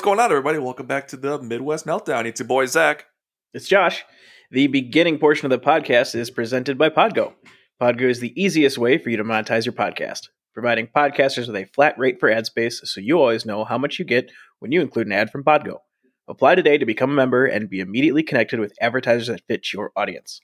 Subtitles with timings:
[0.00, 0.56] what's going on, everybody?
[0.58, 2.24] Welcome back to the Midwest Meltdown.
[2.24, 3.04] It's your boy Zach.
[3.52, 4.02] It's Josh.
[4.50, 7.34] The beginning portion of the podcast is presented by Podgo.
[7.78, 11.66] Podgo is the easiest way for you to monetize your podcast, providing podcasters with a
[11.66, 14.30] flat rate for ad space so you always know how much you get
[14.60, 15.80] when you include an ad from Podgo.
[16.26, 19.92] Apply today to become a member and be immediately connected with advertisers that fit your
[19.96, 20.40] audience.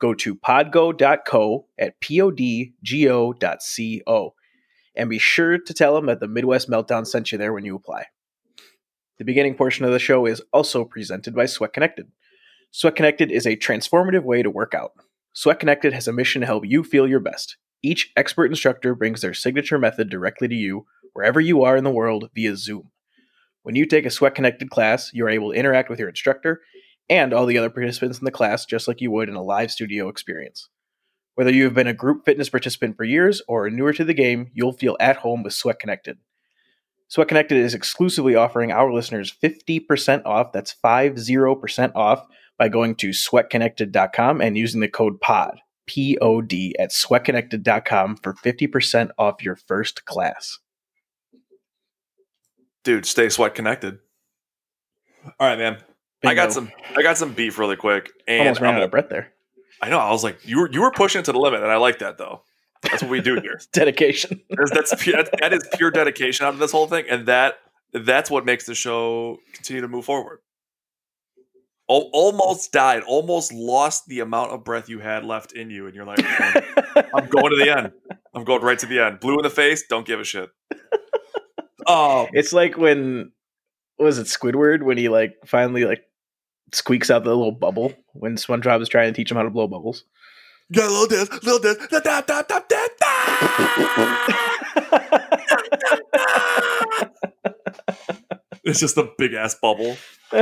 [0.00, 3.44] Go to podgo.co at podgo.co
[4.94, 7.76] and be sure to tell them that the Midwest Meltdown sent you there when you
[7.76, 8.06] apply.
[9.18, 12.08] The beginning portion of the show is also presented by Sweat Connected.
[12.70, 14.92] Sweat Connected is a transformative way to work out.
[15.32, 17.56] Sweat Connected has a mission to help you feel your best.
[17.82, 20.84] Each expert instructor brings their signature method directly to you,
[21.14, 22.90] wherever you are in the world, via Zoom.
[23.62, 26.60] When you take a Sweat Connected class, you are able to interact with your instructor
[27.08, 29.70] and all the other participants in the class just like you would in a live
[29.70, 30.68] studio experience.
[31.36, 34.14] Whether you have been a group fitness participant for years or are newer to the
[34.14, 36.18] game, you'll feel at home with Sweat Connected.
[37.08, 40.52] Sweat Connected is exclusively offering our listeners 50% off.
[40.52, 42.26] That's 50% off
[42.58, 48.34] by going to sweatconnected.com and using the code POD, P O D, at sweatconnected.com for
[48.34, 50.58] 50% off your first class.
[52.82, 53.98] Dude, stay sweat connected.
[55.40, 55.78] All right, man.
[56.24, 58.10] I got some I got some beef really quick.
[58.26, 59.32] And Almost ran I'm- out of breath there.
[59.82, 61.70] I know, I was like, you were you were pushing it to the limit, and
[61.70, 62.42] I like that though.
[62.82, 63.60] That's what we do here.
[63.72, 64.40] Dedication.
[64.50, 67.54] That's, that's pu- that- that is pure dedication out of this whole thing, and that
[67.92, 70.38] that's what makes the show continue to move forward.
[71.88, 75.94] Al- almost died, almost lost the amount of breath you had left in you, and
[75.94, 77.92] you're like, I'm going to the end.
[78.34, 79.20] I'm going right to the end.
[79.20, 80.50] Blue in the face, don't give a shit.
[81.86, 83.30] Oh, it's like when
[83.98, 86.02] was it Squidward when he like finally like
[86.72, 89.68] squeaks out the little bubble when SpongeBob is trying to teach him how to blow
[89.68, 90.04] bubbles.
[90.70, 93.06] Yeah, little this, little this, da, da, da, da, da, da.
[98.64, 99.96] It's just a big ass bubble.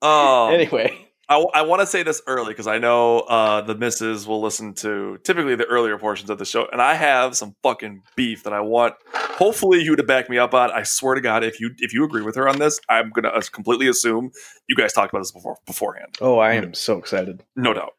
[0.00, 4.26] Um, anyway, I, I want to say this early because I know uh, the misses
[4.26, 8.02] will listen to typically the earlier portions of the show, and I have some fucking
[8.16, 8.94] beef that I want.
[9.12, 10.70] Hopefully, you to back me up on.
[10.70, 13.40] I swear to God, if you if you agree with her on this, I'm gonna
[13.52, 14.30] completely assume
[14.68, 16.16] you guys talked about this before beforehand.
[16.20, 17.44] oh, I am so excited.
[17.56, 17.92] No doubt.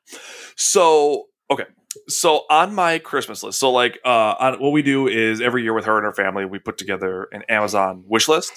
[0.56, 1.66] So, okay.
[2.08, 5.74] So on my Christmas list, so like uh on what we do is every year
[5.74, 8.54] with her and her family, we put together an Amazon wish list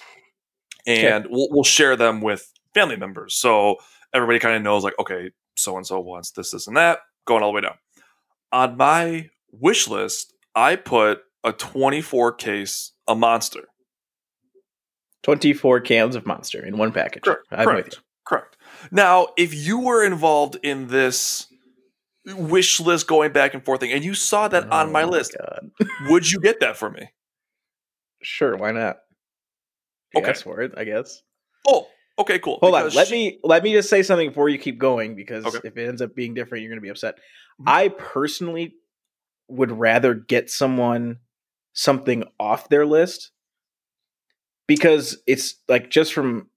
[0.86, 3.34] and we'll, we'll share them with family members.
[3.34, 3.76] So
[4.14, 7.42] everybody kind of knows like, okay, so and so wants this, this, and that, going
[7.42, 7.76] all the way down.
[8.52, 13.64] On my wish list, I put a 24 case a monster.
[15.22, 17.22] Twenty-four cans of Monster in one package.
[17.22, 17.46] Correct.
[17.52, 17.86] I'm Correct.
[17.86, 18.00] with you.
[18.26, 18.56] Correct.
[18.90, 21.46] Now, if you were involved in this
[22.26, 25.36] wish list going back and forth thing, and you saw that on Oh my list,
[26.08, 27.08] would you get that for me?
[28.22, 28.96] Sure, why not?
[30.16, 30.26] Okay.
[30.26, 31.22] Yes, for it, I guess.
[31.68, 31.86] Oh,
[32.22, 32.58] okay, cool.
[32.62, 32.88] Hold on.
[32.90, 35.60] Let she- me let me just say something before you keep going because Okay.
[35.64, 37.16] if it ends up being different, you're going to be upset.
[37.60, 37.64] Mhm.
[37.68, 38.74] I personally
[39.48, 41.18] would rather get someone
[41.74, 43.30] something off their list
[44.66, 46.48] because it's like just from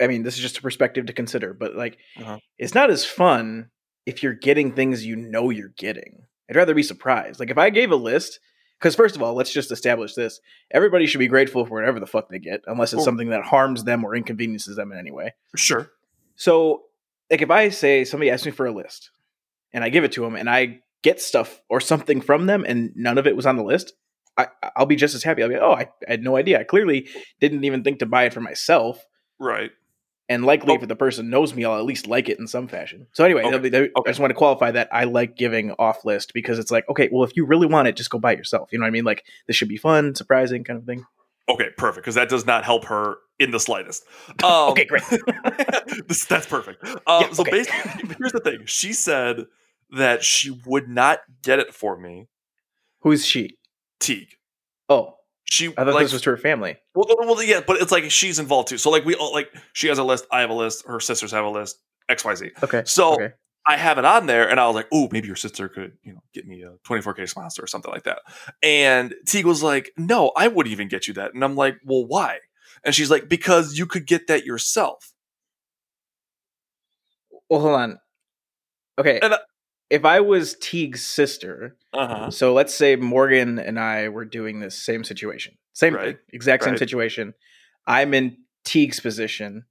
[0.00, 2.38] I mean, this is just a perspective to consider, but like Uh-huh.
[2.56, 3.70] it's not as fun
[4.06, 6.22] if you're getting things you know you're getting.
[6.48, 7.40] I'd rather be surprised.
[7.40, 8.38] Like if I gave a list,
[8.78, 10.40] because first of all, let's just establish this:
[10.70, 13.84] everybody should be grateful for whatever the fuck they get, unless it's something that harms
[13.84, 15.34] them or inconveniences them in any way.
[15.56, 15.90] Sure.
[16.36, 16.84] So,
[17.30, 19.10] like, if I say somebody asks me for a list
[19.72, 22.92] and I give it to them and I get stuff or something from them and
[22.94, 23.92] none of it was on the list,
[24.36, 25.42] I, I'll be just as happy.
[25.42, 26.60] I'll be, oh, I, I had no idea.
[26.60, 27.08] I clearly
[27.40, 29.04] didn't even think to buy it for myself.
[29.40, 29.72] Right.
[30.30, 30.82] And likely, Oh.
[30.82, 33.06] if the person knows me, I'll at least like it in some fashion.
[33.14, 33.58] So, anyway, Okay.
[33.58, 34.08] be- that- Okay.
[34.08, 37.08] I just want to qualify that I like giving off list because it's like, okay,
[37.10, 38.68] well, if you really want it, just go buy it yourself.
[38.70, 39.04] You know what I mean?
[39.04, 41.04] Like, this should be fun, surprising kind of thing.
[41.48, 42.04] Okay, perfect.
[42.04, 44.04] Because that does not help her in the slightest.
[44.44, 45.02] Um, okay, great.
[46.08, 46.84] this, that's perfect.
[47.06, 47.50] Um, Yeah, so okay.
[47.50, 48.66] basically, here's the thing.
[48.66, 49.46] She said
[49.92, 52.26] that she would not get it for me.
[53.00, 53.56] Who's she?
[53.98, 54.34] Teague.
[54.90, 55.14] Oh,
[55.50, 56.76] She I thought like this was to her family.
[56.94, 58.78] Well, well, yeah, but it's like she's involved too.
[58.78, 61.30] So like we all like she has a list, I have a list, her sisters
[61.32, 61.78] have a list,
[62.08, 62.50] X Y Z.
[62.62, 62.82] Okay.
[62.84, 63.30] So okay.
[63.66, 66.12] I have it on there, and I was like, oh, maybe your sister could you
[66.12, 68.20] know get me a 24k monster or something like that.
[68.62, 71.32] And Teague was like, no, I wouldn't even get you that.
[71.32, 72.38] And I'm like, well, why?
[72.84, 75.12] And she's like, because you could get that yourself.
[77.48, 77.98] Well, hold on.
[78.98, 79.18] Okay.
[79.20, 79.34] And,
[79.90, 82.30] if I was Teague's sister, Uh huh.
[82.30, 86.16] so let's say Morgan and I were doing this same situation, same Right.
[86.16, 86.78] thing, exact same Right.
[86.78, 87.34] situation.
[87.86, 89.64] I'm in Teague's position.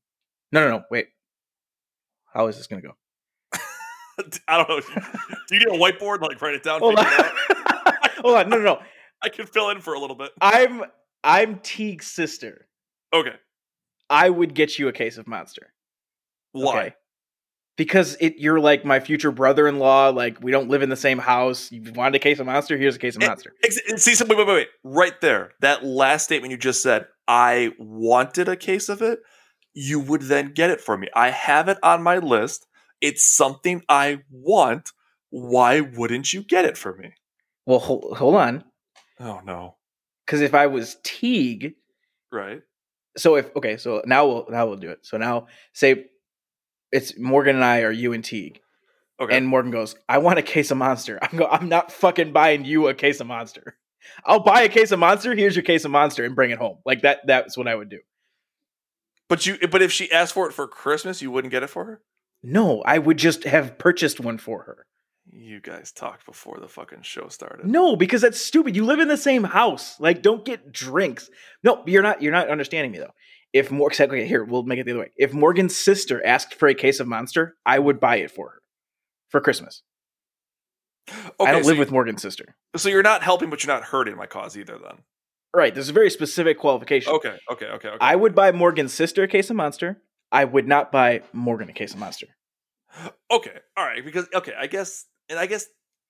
[0.52, 0.84] No, no, no.
[0.90, 1.10] Wait.
[2.34, 2.96] How is this going to go?
[4.48, 4.80] I don't know.
[5.48, 6.22] Do you need a whiteboard?
[6.22, 6.80] Like write it down.
[6.80, 7.06] Hold on.
[8.18, 8.50] hold on.
[8.50, 8.81] No, no, no.
[9.22, 10.31] I can fill in for a little bit.
[10.42, 10.84] I'm
[11.24, 12.68] I'm Teague's sister.
[13.14, 13.36] Okay.
[14.10, 15.74] I would get you a case of Monster.
[16.54, 16.78] Why?
[16.80, 16.96] Okay.
[17.77, 20.09] Because it, you're like my future brother-in-law.
[20.09, 21.71] Like we don't live in the same house.
[21.71, 22.75] You wanted a case of Monster.
[22.77, 23.53] Here's a case of Eh, Monster.
[23.63, 24.68] Ex- See, so- wait, wait, wait, wait.
[24.83, 25.51] Right there.
[25.62, 29.19] That last statement you just said, I wanted a case of it.
[29.74, 31.07] You would then get it for me.
[31.15, 32.65] I have it on my list.
[33.00, 34.91] It's something I want.
[35.30, 37.12] Why wouldn't you get it for me?
[37.68, 38.63] Well, hold, hold on.
[39.19, 39.75] Oh, no.
[40.25, 41.73] Because if I was Teague,
[42.31, 42.62] Right?
[43.18, 45.00] so if okay, so now we'll now we'll do it.
[45.03, 46.06] So now say
[46.92, 48.60] it's Morgan and I are you and Teague,
[49.19, 49.36] Okay.
[49.36, 52.66] and Morgan goes, "I want a case of Monster." I'm go, I'm not fucking buying
[52.66, 53.78] you a case of Monster.
[54.25, 55.36] I'll buy a case of Monster.
[55.36, 56.78] Here's your case of Monster, and bring it home.
[56.86, 57.19] Like that.
[57.28, 58.00] That's what I would do.
[59.30, 61.86] but you but if she asked for it for Christmas, you wouldn't get it for
[61.86, 62.01] her?
[62.44, 64.86] No, I would just have purchased one for her.
[65.30, 67.66] You guys talked before the fucking show started.
[67.66, 68.75] No, because that's stupid.
[68.78, 70.00] You live in the same house.
[70.00, 71.30] Like, don't get drinks.
[71.63, 72.22] No, you're not.
[72.22, 73.13] You're not understanding me though.
[73.53, 75.11] If more, okay, here we'll make it the other way.
[75.15, 78.61] If Morgan's sister asked for a case of Monster, I would buy it for her
[79.29, 79.83] for Christmas.
[81.09, 82.55] Okay, I don't so live you- with Morgan's sister.
[82.75, 85.03] So you're not helping, but you're not hurting my cause either then.
[85.55, 85.73] Right.
[85.73, 87.13] There's a very specific qualification.
[87.13, 87.97] Okay, okay, okay, okay.
[88.01, 90.01] I would buy Morgan's sister a case of Monster.
[90.31, 92.27] I would not buy Morgan a case of Monster.
[93.31, 95.67] Okay, all right, because okay, I guess, and I guess,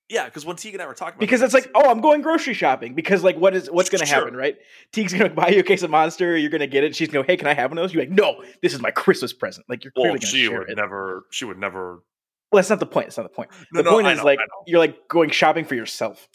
[0.10, 2.00] yeah, because when Teague and I were talking about Because this, it's like, oh, I'm
[2.02, 2.94] going grocery shopping.
[2.96, 4.20] Because like, what is what's going to Sure.
[4.20, 4.56] happen, right?
[4.94, 6.38] Teague's going to buy you a case of Monster.
[6.38, 6.96] You're going to get it.
[6.96, 7.94] She's going to go, hey, can I have one of those?
[7.94, 9.66] You're like, no, this is my Christmas present.
[9.70, 10.78] Like you're clearly well, going to she share would it.
[10.78, 12.04] never, she would never.
[12.52, 13.08] Well, that's not the point.
[13.08, 13.50] That's not the point.
[13.74, 16.30] No, the no, point I is know, like you're like going shopping for yourself.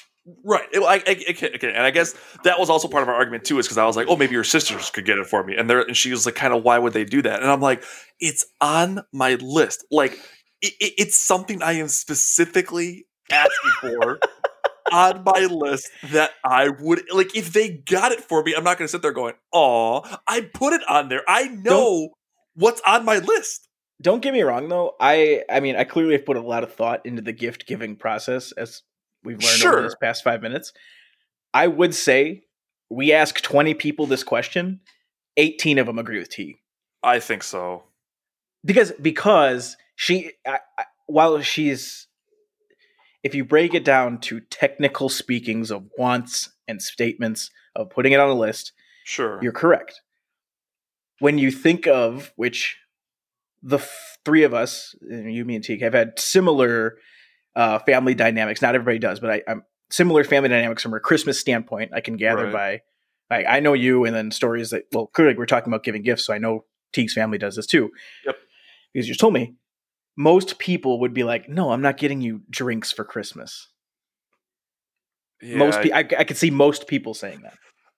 [0.44, 0.68] Right.
[0.72, 2.14] It- I, I, okay, okay, and I guess
[2.44, 4.34] that was also part of our argument too, is because I was like, oh, maybe
[4.34, 6.62] your sisters could get it for me, and there, and she was like, kind of,
[6.62, 7.42] why would they do that?
[7.42, 7.82] And I'm like,
[8.20, 9.84] it's on my list.
[9.90, 10.12] Like,
[10.60, 14.18] it, it, it's something I am specifically asking for
[14.92, 17.34] on my list that I would like.
[17.36, 20.42] If they got it for me, I'm not going to sit there going, oh, I
[20.42, 21.22] put it on there.
[21.26, 22.10] I know
[22.54, 23.68] what's on my list.
[24.00, 24.94] Don't get me wrong though.
[25.00, 27.94] I I mean, I clearly have put a lot of thought into the gift giving
[27.96, 28.82] process as
[29.22, 29.72] we've learned Sure.
[29.74, 30.72] over this past 5 minutes.
[31.54, 32.42] I would say
[32.90, 34.80] we ask 20 people this question,
[35.36, 36.56] 18 of them agree with T.
[37.02, 37.84] I think so.
[38.64, 42.08] Because because she I, I, while she's
[43.22, 48.20] if you break it down to technical speakings of wants and statements of putting it
[48.20, 48.72] on a list,
[49.04, 49.38] Sure.
[49.42, 50.00] You're correct.
[51.18, 52.78] When you think of which
[53.62, 56.98] the f- three of us, you, me, and Teague, have had similar
[57.54, 58.62] uh, family dynamics.
[58.62, 61.92] Not everybody does, but I, I'm similar family dynamics from a Christmas standpoint.
[61.94, 62.80] I can gather by,
[63.30, 66.24] I, I know you, and then stories that well, clearly we're talking about giving gifts,
[66.24, 67.90] so I know Teague's family does this too.
[68.26, 68.36] Yep.
[68.92, 69.54] Because you just told me
[70.16, 73.68] most people would be like, "No, I'm not getting you drinks for Christmas."
[75.40, 77.54] Yeah, most, pe- I, I could see most people saying that.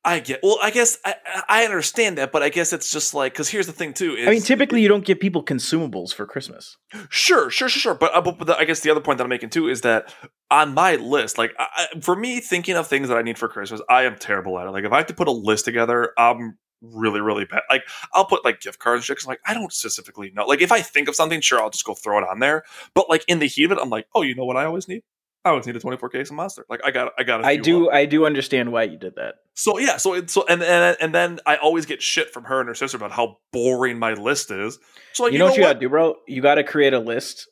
[0.06, 0.40] I get.
[0.42, 1.14] Well, I guess I,
[1.48, 4.14] I understand that, but I guess it's just like because here's the thing too.
[4.14, 6.76] Is, I mean, typically you don't give people consumables for Christmas.
[7.08, 7.94] sure, sure, sure, sure.
[7.94, 9.80] But, uh, but, but the, I guess the other point that I'm making too is
[9.80, 10.14] that
[10.50, 13.48] on my list, like I, I- for me, thinking of things that I need for
[13.48, 14.70] Christmas, I am terrible at it.
[14.70, 16.58] Like if I have to put a list together, I'm
[16.92, 17.62] really, really bad.
[17.70, 20.44] Like I'll put like gift cards, and shit, 'cause, like I don't specifically know.
[20.46, 22.64] Like if I think of something, sure, I'll just go throw it on there.
[22.94, 24.56] But like in the heat of it, I'm like, oh, you know what?
[24.56, 25.02] I always need.
[25.46, 26.64] I always need a 24 case of monster.
[26.70, 27.44] Like I got, I got.
[27.44, 27.88] I do.
[27.88, 29.34] of- I do understand why you did that.
[29.52, 32.60] So yeah, so it, so and and and then I always get shit from her
[32.60, 34.78] and her sister about how boring my list is.
[35.12, 36.16] So like, you know what you gotta do, bro?
[36.26, 37.46] You gotta create a list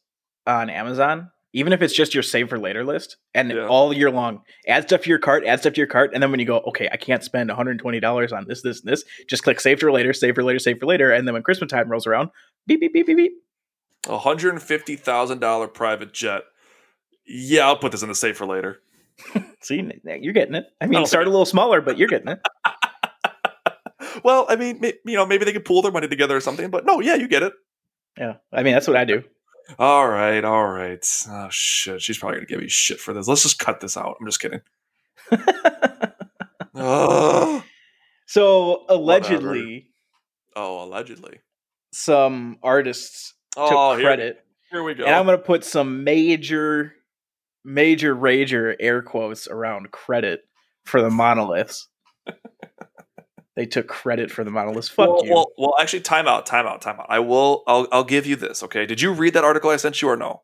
[0.47, 3.67] on Amazon, even if it's just your save for later list, and Yeah.
[3.67, 6.31] all year long, add stuff to your cart, add stuff to your cart, and then
[6.31, 9.43] when you go, okay, I can't spend 120 dollars on this, this, and this, just
[9.43, 11.89] click save for later, save for later, save for later, and then when Christmas time
[11.89, 12.31] rolls around,
[12.67, 13.33] beep, beep, beep, beep, beep.
[14.09, 16.43] Hundred and fifty thousand dollar private jet.
[17.27, 18.81] Yeah, I'll put this in the safe for later.
[19.61, 20.65] See, you're getting it.
[20.81, 22.41] I mean, start a little smaller, but you're getting it.
[24.25, 26.71] Well, I mean, you know, maybe they could pool their money together or something.
[26.71, 27.55] But no, yeah, you get it.
[28.19, 29.23] Yeah, I mean, that's what I do.
[29.79, 31.07] All right, all right.
[31.29, 33.29] Oh shit, she's probably gonna give me shit for this.
[33.29, 34.17] Let's just cut this out.
[34.21, 34.61] I'm just kidding.
[36.75, 37.63] oh,
[38.27, 39.91] so allegedly,
[40.57, 41.41] oh, allegedly.
[41.93, 44.39] some artists oh, took Oh, here- credit.
[44.71, 45.05] Here, we go.
[45.05, 46.95] And I'm going to put some major,
[47.63, 50.41] major rager air quotes around credit
[50.87, 51.89] for the monoliths.
[53.57, 54.89] they took credit for the monoliths.
[54.89, 55.33] Fuck well, you.
[55.33, 57.07] well, well, actually, time out, time out, time out.
[57.09, 57.63] I will.
[57.67, 58.63] I'll, I'll give you this.
[58.63, 58.87] Okay.
[58.87, 60.43] Did you read that article I sent you or no?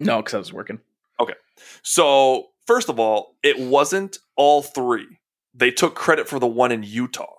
[0.00, 0.80] no, because I was working.
[1.20, 1.34] Okay.
[1.82, 5.06] So, first of all, it wasn't all three.
[5.54, 7.34] They took credit for the one in Utah.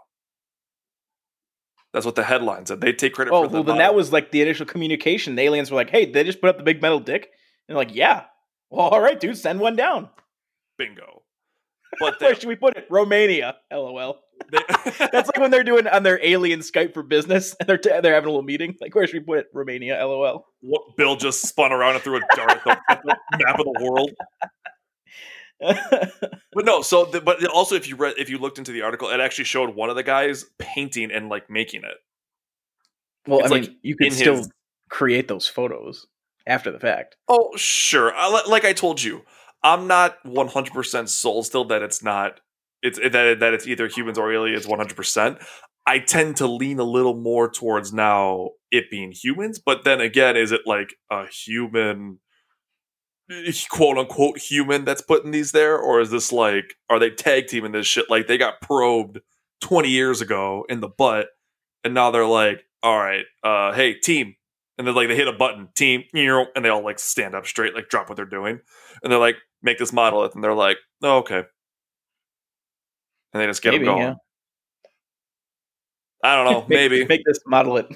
[1.93, 2.79] That's what the headline said.
[2.79, 5.35] They take credit Oh, for the well, then that was like the initial communication.
[5.35, 7.23] The aliens were like, hey, they just put up the big metal dick.
[7.67, 8.25] And they're like, yeah.
[8.69, 10.09] Well, all right, dude, send one down.
[10.77, 11.20] bingo.
[11.99, 12.87] But Where should we put it?
[12.89, 13.57] Romania.
[13.71, 14.19] LOL.
[14.51, 14.97] That's
[15.29, 18.27] like when they're doing on their alien Skype for business and they're t- they're having
[18.27, 18.75] a little meeting.
[18.81, 19.47] Like, where should we put it?
[19.53, 20.03] Romania.
[20.05, 20.45] LOL.
[20.61, 23.65] what Bill just spun around and threw a dart at the, at the map of
[23.65, 24.11] the world.
[26.53, 29.09] But no, so the, but also if you read if you looked into the article,
[29.09, 31.95] it actually showed one of the guys painting and like making it.
[33.27, 34.49] well, It's I mean, like you can still his-
[34.89, 36.07] create those photos
[36.47, 37.15] after the fact.
[37.29, 38.11] Oh, sure.
[38.13, 39.21] I, like I told you,
[39.63, 42.39] I'm not 100% sold still that it's not
[42.81, 45.43] it's that that it's either humans or aliens 100%.
[45.85, 50.37] I tend to lean a little more towards now it being humans, but then again,
[50.37, 52.19] is it like a human
[53.69, 55.77] quote unquote human that's putting these there?
[55.77, 58.09] Or is this like are they tag teaming this shit?
[58.09, 59.19] Like they got probed
[59.61, 61.27] 20 years ago in the butt
[61.83, 64.35] and now they're like all right uh hey team.
[64.77, 67.75] And then like they hit a button team and they all like stand up straight
[67.75, 68.59] like drop what they're doing.
[69.03, 71.43] And they're like make this monolith and they're like oh, okay
[73.33, 74.13] and they just get Maybe, them going yeah.
[76.23, 77.87] i don't know Make- maybe make this model it.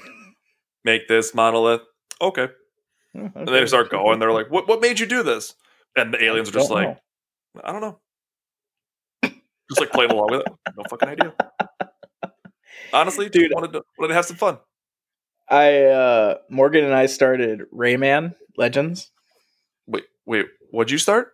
[0.84, 1.82] make this monolith
[2.20, 2.48] okay
[3.18, 5.54] Oh, and they start going they're like what, what made you do this
[5.96, 6.96] and the aliens are just like know.
[7.64, 7.98] I don't know.
[9.70, 10.46] Just like playing along with it.
[10.76, 11.34] No fucking idea.
[12.92, 13.52] Honestly, dude, Dude.
[13.54, 14.58] wanted to wanted to have some fun.
[15.48, 19.10] I uh Morgan and I started Rayman Legends.
[19.86, 21.32] Wait, wait, what'd you start?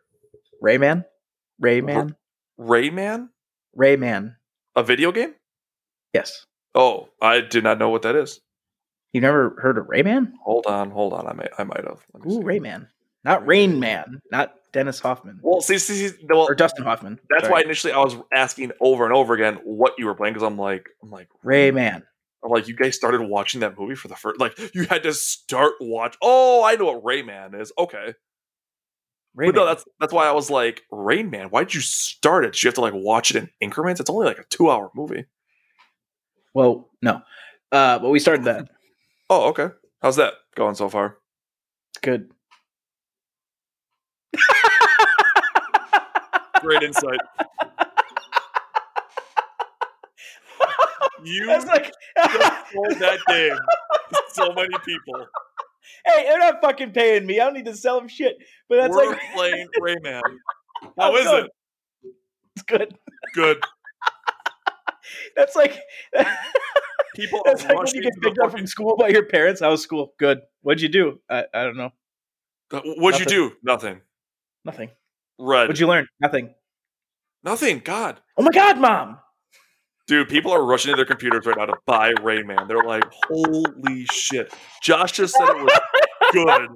[0.62, 1.04] Rayman,
[1.62, 2.14] Rayman,
[2.59, 3.28] Rayman?
[3.76, 4.37] Rayman.
[4.76, 5.35] A video game?
[6.14, 8.40] Yes, Oh, I did not know what that is.
[9.12, 10.33] you never heard of Rayman?
[10.45, 11.26] Hold on, hold on.
[11.26, 12.02] I may I might have.
[12.26, 12.38] Ooh, see.
[12.40, 12.88] Rayman,
[13.25, 17.19] not Rain Man, not Dennis Hoffman Well, see, see, see well, or Dustin Hoffman.
[17.28, 17.52] that's Sorry.
[17.52, 20.57] why initially I was asking over and over again what you were playing because I'm
[20.59, 22.02] like, I'm like, Rayman.
[22.45, 25.12] I'm like, you guys started watching that movie for the first, like, you had to
[25.12, 26.16] start watch.
[26.23, 27.71] Oh, I know what Rayman is.
[27.78, 28.14] Okay,
[29.36, 29.46] Rayman.
[29.46, 32.52] But no, that's that's why I was like, Rain Man, why'd you start it?
[32.52, 34.00] Did you have to like watch it in increments?
[34.00, 35.24] It's only like a two hour movie.
[36.54, 37.22] well, no,
[37.72, 38.68] uh, but we started that.
[39.30, 39.68] Oh, okay.
[40.02, 41.16] How's that going so far?
[42.02, 42.30] Good.
[46.60, 47.20] Great insight.
[51.24, 53.56] You That's like, that game
[54.32, 55.26] so many people.
[56.06, 57.40] Hey, they're not fucking paying me.
[57.40, 58.37] I don't need to sell them shit.
[58.68, 60.22] But that's We're like, playing Rayman.
[60.99, 61.44] How is good.
[61.44, 61.50] it?
[62.56, 62.94] it's good.
[63.34, 63.58] Good.
[65.37, 65.78] That's like,
[67.14, 69.61] People are that's like when you get picked up fucking- from school by your parents.
[69.61, 70.14] How was school?
[70.18, 70.40] Good.
[70.62, 71.20] What'd you do?
[71.28, 71.90] I, I don't know.
[72.70, 73.52] What'd you do?
[73.62, 74.00] Nothing.
[74.64, 74.90] Nothing.
[75.38, 75.62] Red.
[75.68, 76.06] What'd you learn?
[76.20, 76.54] Nothing.
[77.44, 77.80] Nothing.
[77.84, 78.20] God.
[78.38, 79.18] Oh my god, mom.
[80.09, 82.66] Dude, people are rushing to their computers right now to buy Rayman.
[82.68, 84.52] They're like, holy shit.
[84.82, 85.80] Josh just said it was
[86.32, 86.68] good.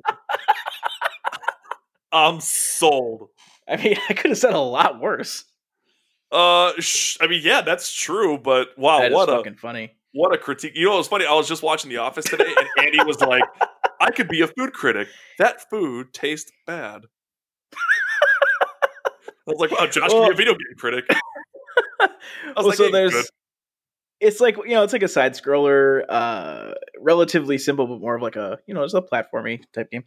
[2.12, 3.28] I'm sold.
[3.68, 5.44] I mean, I could have said a lot worse.
[6.32, 9.92] Uh, sh- I mean, yeah, that's true, but wow, That what a fucking funny.
[10.12, 10.72] what a critique.
[10.74, 11.26] You know, it was funny.
[11.26, 13.44] I was just watching The Office today, and Andy was like,
[14.00, 15.08] "I could be a food critic.
[15.38, 17.02] That food tastes bad."
[17.72, 17.76] I
[19.46, 21.04] was like, "Wow, Josh Well- be a video game critic."
[22.56, 23.12] Well, like, so "Hey, there's.
[23.12, 23.26] good."
[24.18, 28.22] It's like you know, it's like a side scroller, uh, relatively simple, but more of
[28.22, 30.04] like a you know, it's a platformy type game.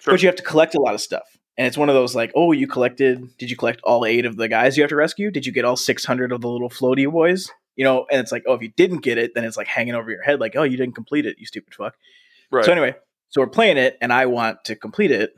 [0.00, 0.14] Sure.
[0.14, 2.30] But you have to collect a lot of stuff, and it's one of those like,
[2.36, 3.36] oh, you collected?
[3.38, 5.30] Did you collect all eight of the guys you have to rescue?
[5.30, 7.50] Did you get all six hundred of the little floaty boys?
[7.76, 9.94] You know, and it's like, oh, if you didn't get it, then it's like hanging
[9.94, 11.96] over your head, like, oh, you didn't complete it, you stupid fuck.
[12.52, 12.64] right.
[12.64, 12.94] So anyway,
[13.30, 15.34] so we're playing it, and I want to complete it,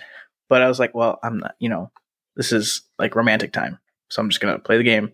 [0.51, 1.55] but I was like, well, I'm not.
[1.59, 1.91] You know,
[2.37, 3.79] this is like romantic time,
[4.11, 5.13] so I'm just gonna play the game.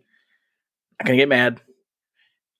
[1.01, 1.61] I'm gonna get mad.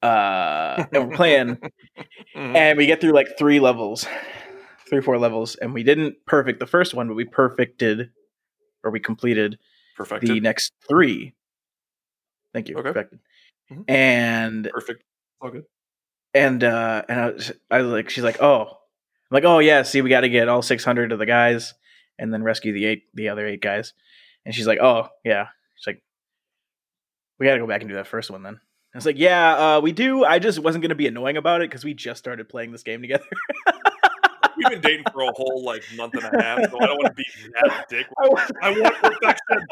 [0.03, 1.57] Uh, and we're playing,
[2.37, 2.57] Mhm.
[2.57, 4.07] and we get through like three levels,
[4.89, 8.11] three four levels, and we didn't perfect the first one, but we perfected,
[8.83, 9.59] or we completed
[9.97, 10.29] Perfected.
[10.31, 11.35] the next three.
[12.53, 12.77] Thank you.
[12.77, 12.89] Okay.
[12.89, 13.21] Perfected.
[13.71, 13.85] Mhm.
[13.89, 15.05] And Perfect.
[15.41, 15.65] All good.
[16.35, 19.83] and uh and I was, I was like she's like oh I'm like oh yeah
[19.83, 21.75] see we got to get all 600 of the guys
[22.19, 23.93] and then rescue the eight the other eight guys
[24.47, 26.03] and she's like oh yeah she's like
[27.39, 28.61] we got to go back and do that first one then
[28.95, 31.71] I was like yeah uh we do I just wasn't gonna be annoying about it
[31.71, 33.25] because we just started playing this game together
[34.55, 37.07] We've been dating for a whole like month and a half, so I don't want
[37.07, 37.25] to be
[37.55, 38.07] that dick.
[38.23, 39.67] I wa- I want perfection.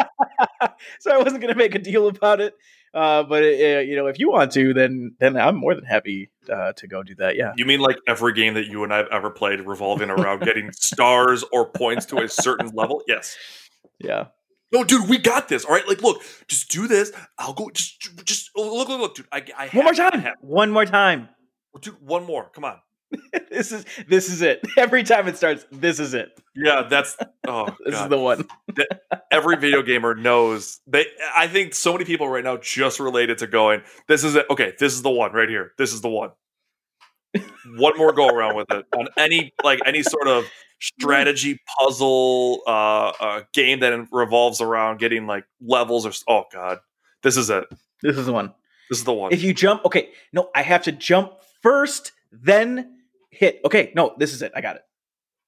[1.00, 2.54] so I wasn't gonna make a deal about it
[2.92, 6.30] uh but uh, you know if you want to then then I'm more than happy
[6.50, 8.96] uh, to go do that yeah You mean like every game that you and I
[8.98, 13.02] have ever played revolving around getting stars or points to a certain level?
[13.06, 13.36] Yes.
[13.98, 14.26] yeah
[14.72, 15.64] No, dude, we got this.
[15.64, 17.12] All right, like, look, just do this.
[17.38, 17.70] I'll go.
[17.70, 19.26] Just, just oh, look, look, look, dude.
[19.32, 21.28] I, I have, one more time have- one more time
[21.80, 22.00] dude.
[22.00, 22.50] One more.
[22.54, 22.78] Come on.
[23.50, 24.60] this is this is it.
[24.76, 26.28] Every time it starts, this is it.
[26.54, 28.04] Yeah, that's oh This God.
[28.04, 28.48] is the one.
[29.32, 33.48] every video gamer knows they I think so many people right now just related to
[33.48, 34.46] going, this is it.
[34.48, 35.72] Okay, this is the one right here.
[35.76, 36.30] This is the one.
[37.76, 40.44] One more go around with it on any like any sort of
[40.80, 46.78] strategy puzzle uh, uh game that revolves around getting like levels or oh god.
[47.22, 47.64] This is it.
[48.02, 48.54] This is the one.
[48.88, 49.32] This is the one.
[49.32, 52.96] If you jump, okay, no, I have to jump first, then
[53.30, 53.60] hit.
[53.64, 54.52] Okay, no, this is it.
[54.54, 54.82] I got it.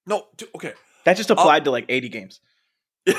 [0.05, 0.73] no, dude, okay.
[1.05, 2.39] That just applied to like 80 games.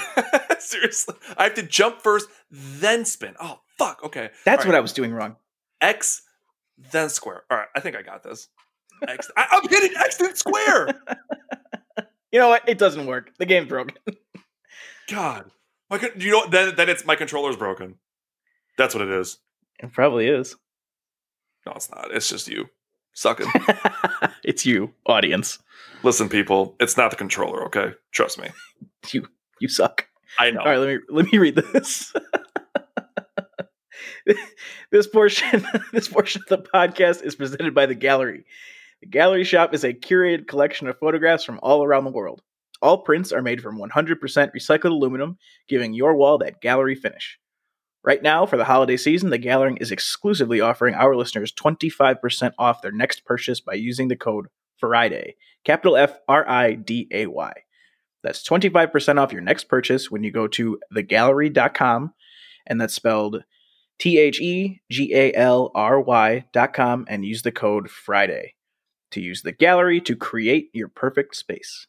[0.59, 1.15] Seriously.
[1.37, 3.35] I have to jump first, then spin.
[3.41, 4.03] Oh fuck.
[4.05, 4.31] Okay.
[4.45, 4.79] That's All what right.
[4.79, 5.37] I was doing wrong.
[5.81, 6.23] X,
[6.93, 7.43] then square.
[7.51, 8.49] All right, I think I got this.
[9.07, 9.31] X.
[9.37, 10.89] I, I'm hitting X then square.
[12.33, 12.69] You know what?
[12.69, 13.31] It doesn't work.
[13.39, 13.97] The game's broken.
[15.09, 15.53] God,
[15.89, 16.51] my con- you know what?
[16.51, 17.95] then then it's my controller's broken.
[18.77, 19.39] That's what it is.
[19.79, 20.57] It probably is.
[21.65, 22.11] No, it's not.
[22.11, 22.69] It's just you
[23.13, 23.47] sucking.
[24.45, 25.61] it's you, audience.
[26.03, 27.65] Listen, people, it's not the controller.
[27.67, 28.49] Okay, trust me.
[29.13, 29.29] You
[29.61, 30.09] you suck.
[30.37, 30.59] I know.
[30.59, 32.13] All right, let me let me read this.
[34.91, 38.45] this portion this portion of the podcast is presented by the Gallery.
[39.01, 42.43] The Gallery Shop is a curated collection of photographs from all around the world.
[42.81, 45.39] All prints are made from 100% recycled aluminum,
[45.69, 47.39] giving your wall that gallery finish.
[48.03, 52.83] Right now, for the holiday season, the Gallery is exclusively offering our listeners 25% off
[52.83, 57.53] their next purchase by using the code FRIDAY, capital F R I D A Y.
[58.23, 62.13] That's 25% off your next purchase when you go to thegallery.com,
[62.67, 63.45] and that's spelled
[63.99, 66.03] T H E G A L R
[66.73, 68.55] com and use the code FRIDAY
[69.13, 71.87] to use the gallery to create your perfect space.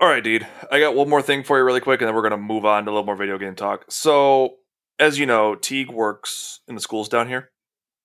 [0.00, 0.46] All right, dude.
[0.70, 2.84] I got one more thing for you, really quick, and then we're gonna move on
[2.84, 3.84] to a little more video game talk.
[3.88, 4.56] So,
[4.98, 7.50] as you know, Teague works in the schools down here.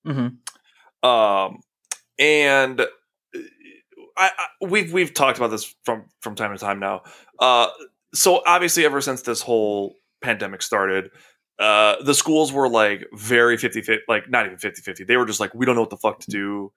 [0.06, 1.08] Mm-hmm.
[1.08, 1.60] um
[2.18, 2.86] and uh,
[4.18, 7.04] I, I we've we've talked about this from from time to time now
[7.38, 7.68] uh
[8.12, 11.10] so obviously ever since this whole pandemic started
[11.58, 15.26] uh the schools were like very 50 50 like not even 50 50 they were
[15.26, 16.72] just like we don't know what the fuck to do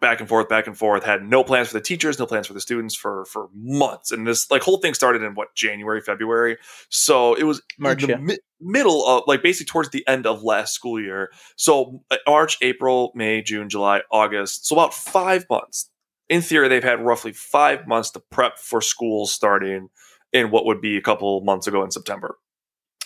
[0.00, 2.52] back and forth back and forth had no plans for the teachers no plans for
[2.52, 6.56] the students for for months and this like whole thing started in what january february
[6.88, 8.16] so it was March, the yeah.
[8.16, 12.16] mi- middle of like basically towards the end of last school year so uh,
[12.50, 14.66] March, April, May, June, July, August.
[14.66, 15.90] So about five months.
[16.28, 19.88] In theory, they've had roughly five months to prep for school starting
[20.32, 22.36] in what would be a couple months ago in September.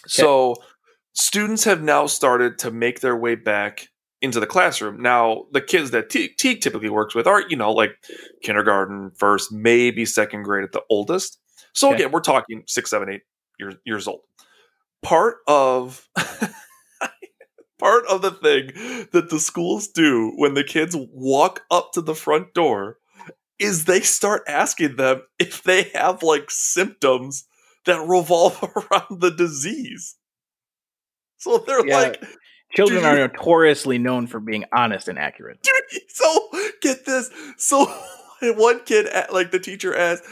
[0.06, 0.56] So
[1.14, 3.88] students have now started to make their way back
[4.22, 5.02] into the classroom.
[5.02, 7.96] Now, the kids that Teague typically works with are, you know, like
[8.42, 11.38] kindergarten, first, maybe second grade at the oldest.
[11.74, 11.96] So Okay.
[11.96, 13.22] again, we're talking six, seven, eight
[13.58, 14.20] years years old.
[15.02, 16.08] Part of
[17.78, 18.70] part of the thing
[19.12, 22.98] that the schools do when the kids walk up to the front door
[23.58, 27.44] is they start asking them if they have like symptoms
[27.86, 30.16] that revolve around the disease.
[31.38, 31.96] So they're Yeah.
[31.98, 32.24] like,
[32.74, 35.62] Children Do are notoriously known for being honest and accurate.
[35.62, 36.48] dude, so
[36.82, 37.30] get this.
[37.56, 37.84] So
[38.42, 40.24] one kid, like the teacher asked,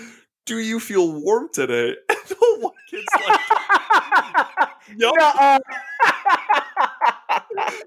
[0.46, 3.40] "Do you feel warm today?" And the one kid's like.
[4.96, 5.58] Nuh-uh.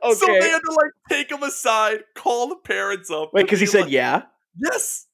[0.04, 0.14] okay.
[0.14, 3.34] So they had to like take him aside, call the parents up.
[3.34, 4.24] Wait, because he be said yeah.
[4.58, 5.06] yes.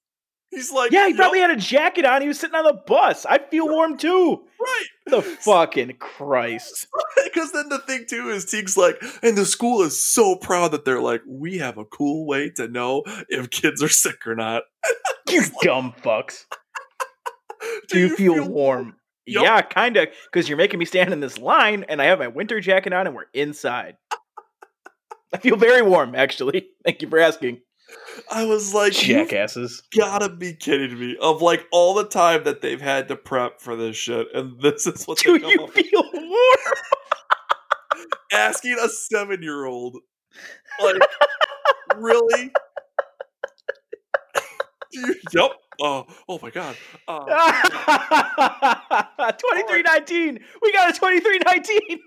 [0.51, 2.21] He's like, Yeah, he "Yup, probably had a jacket on.
[2.21, 3.25] He was sitting on the bus.
[3.25, 4.43] I feel warm too.
[4.59, 6.87] right." The fucking Christ.
[7.23, 10.83] Because then the thing too is Teague's like, and the school is so proud that
[10.83, 14.63] they're like, we have a cool way to know if kids are sick or not.
[15.29, 16.43] You dumb fucks.
[17.87, 18.95] Do you, feel, warm?
[19.25, 19.43] Yup.
[19.43, 20.09] Yeah, kind of.
[20.25, 23.07] Because you're making me stand in this line, and I have my winter jacket on,
[23.07, 23.95] and we're inside.
[25.33, 26.67] I feel very warm, actually.
[26.83, 27.61] Thank you for asking.
[28.31, 29.83] I was like, Jackasses.
[29.97, 31.17] gotta be kidding me!
[31.21, 34.87] Of like all the time that they've had to prep for this shit, and this
[34.87, 35.85] is what Do they come you up with.
[35.85, 36.75] feel warm?
[38.31, 39.97] asking a seven-year-old,
[40.81, 41.01] like,
[41.95, 42.51] really?
[45.33, 45.51] Yep.
[45.81, 46.75] Oh, oh my god.
[47.07, 47.25] Uh,
[49.31, 50.39] 2319.
[50.61, 51.99] We got a 2319.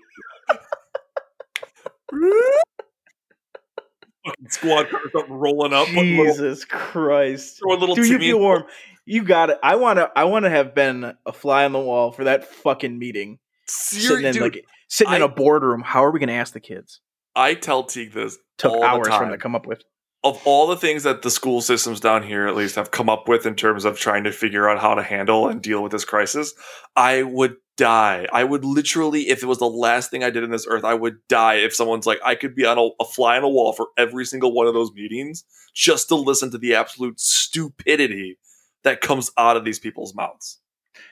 [4.25, 5.87] Fucking squad cars something rolling up.
[5.87, 7.59] putting little, Jesus Christ.
[7.59, 8.63] throwing little Do you feel warm?
[9.05, 9.59] You got it.
[9.61, 10.09] I want to.
[10.15, 13.39] I want to have been a fly on the wall for that fucking meeting.
[13.67, 15.81] Ser- sitting in dude, like sitting in I- a boardroom.
[15.81, 17.01] How are we going to ask the kids?
[17.35, 19.83] I tell Teague this Took hours for them to come up with.
[20.25, 23.27] Of all the things that the school systems down here at least have come up
[23.29, 26.03] with in terms of trying to figure out how to handle and deal with this
[26.03, 26.53] crisis,
[26.95, 28.25] I would die.
[28.33, 30.95] I would literally, if it was the last thing I did in this earth, I
[30.95, 33.71] would die if someone's like, I could be on a, a fly on a wall
[33.73, 35.43] for every single one of those meetings
[35.75, 38.39] just to listen to the absolute stupidity
[38.83, 40.59] that comes out of these people's mouths.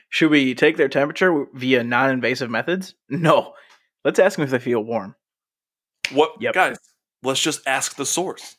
[0.08, 2.94] Should we take their temperature via non-invasive methods?
[3.08, 3.54] No.
[4.04, 5.14] Let's ask them if they feel warm.
[6.12, 6.54] What, Yep.
[6.54, 6.78] guys?
[7.22, 8.56] Let's just ask the source.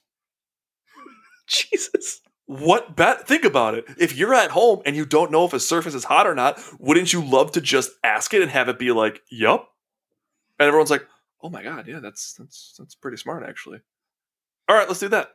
[1.72, 2.22] Jesus.
[2.48, 3.28] What bet?
[3.28, 3.86] Think about it.
[3.98, 6.62] If you're at home and you don't know if a surface is hot or not,
[6.80, 9.68] wouldn't you love to just ask it and have it be like, "Yup,"
[10.60, 11.08] and everyone's like,
[11.42, 13.80] "Oh my god, yeah, that's that's that's pretty smart, actually."
[14.70, 15.30] All right, let's do that.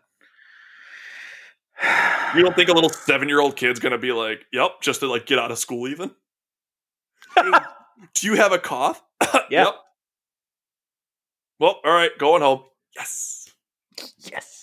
[2.37, 5.09] You don't think a little seven year old kid's gonna be like, "Yup," just to
[5.09, 5.89] like get out of school?
[5.89, 6.13] Even.
[8.15, 9.03] Do you have a cough?
[9.51, 9.65] Yeah.
[9.65, 9.75] Yep.
[11.59, 12.63] Well, all right, going home.
[12.97, 13.49] Yes.
[14.19, 14.60] Yes.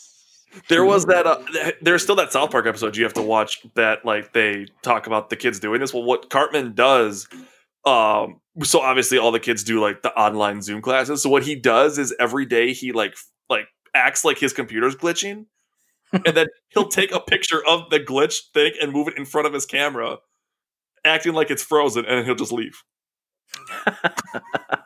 [0.70, 1.26] There was that.
[1.26, 1.42] Uh,
[1.82, 5.30] there's still that South Park episode you have to watch that like they talk about
[5.30, 5.94] the kids doing this.
[5.94, 7.28] Well, what Cartman does.
[7.86, 11.24] Um, so obviously all the kids do like the online Zoom classes.
[11.24, 14.96] So what he does is every day he like f- like acts like his computer's
[14.96, 15.46] glitching,
[16.12, 19.48] and then he'll take a picture of the glitch thing and move it in front
[19.48, 20.18] of his camera,
[21.06, 22.84] acting like it's frozen, and then he'll just leave.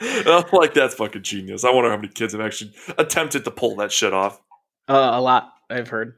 [0.26, 1.64] I'm like that's fucking genius.
[1.64, 4.40] I wonder how many kids have actually attempted to pull that shit off.
[4.88, 6.14] Uh, a lot, I've heard.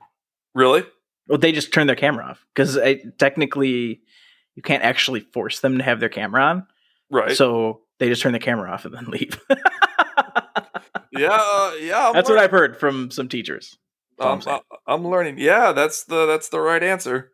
[0.55, 0.85] Really?
[1.29, 2.79] Well, they just turn their camera off because
[3.19, 4.01] technically
[4.55, 6.67] you can't actually force them to have their camera on.
[7.11, 7.37] Right.
[7.37, 9.41] So they just turn the camera off and then leave.
[11.13, 12.09] yeah, uh, yeah.
[12.09, 12.39] I'm That's what.
[12.39, 13.79] I've heard from some teachers.
[14.19, 14.61] All I'm Um.
[14.71, 15.39] I- I'm learning.
[15.39, 17.33] Yeah, that's the that's the right answer.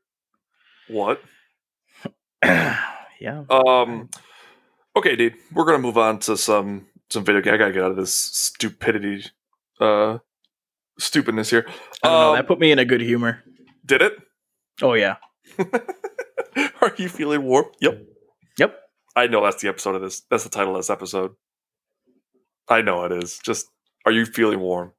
[0.88, 1.20] What?
[2.44, 3.44] yeah.
[3.50, 4.10] Um.
[4.98, 5.34] Okay, dude.
[5.54, 7.54] We're gonna move on to some some video game.
[7.54, 9.24] I gotta get out of this stupidity,
[9.80, 10.18] uh,
[10.98, 11.66] stupidness here.
[12.02, 12.28] I don't know.
[12.30, 13.44] Um, That put me in a good humor.
[13.86, 14.14] did it?
[14.82, 15.16] Oh yeah.
[16.80, 17.66] Are you feeling warm?
[17.80, 18.02] Yep.
[18.58, 18.76] Yep.
[19.14, 20.22] I know that's the episode of this.
[20.30, 21.36] That's the title of this episode.
[22.68, 23.38] I know it is.
[23.38, 23.66] Just
[24.04, 24.94] are you feeling warm?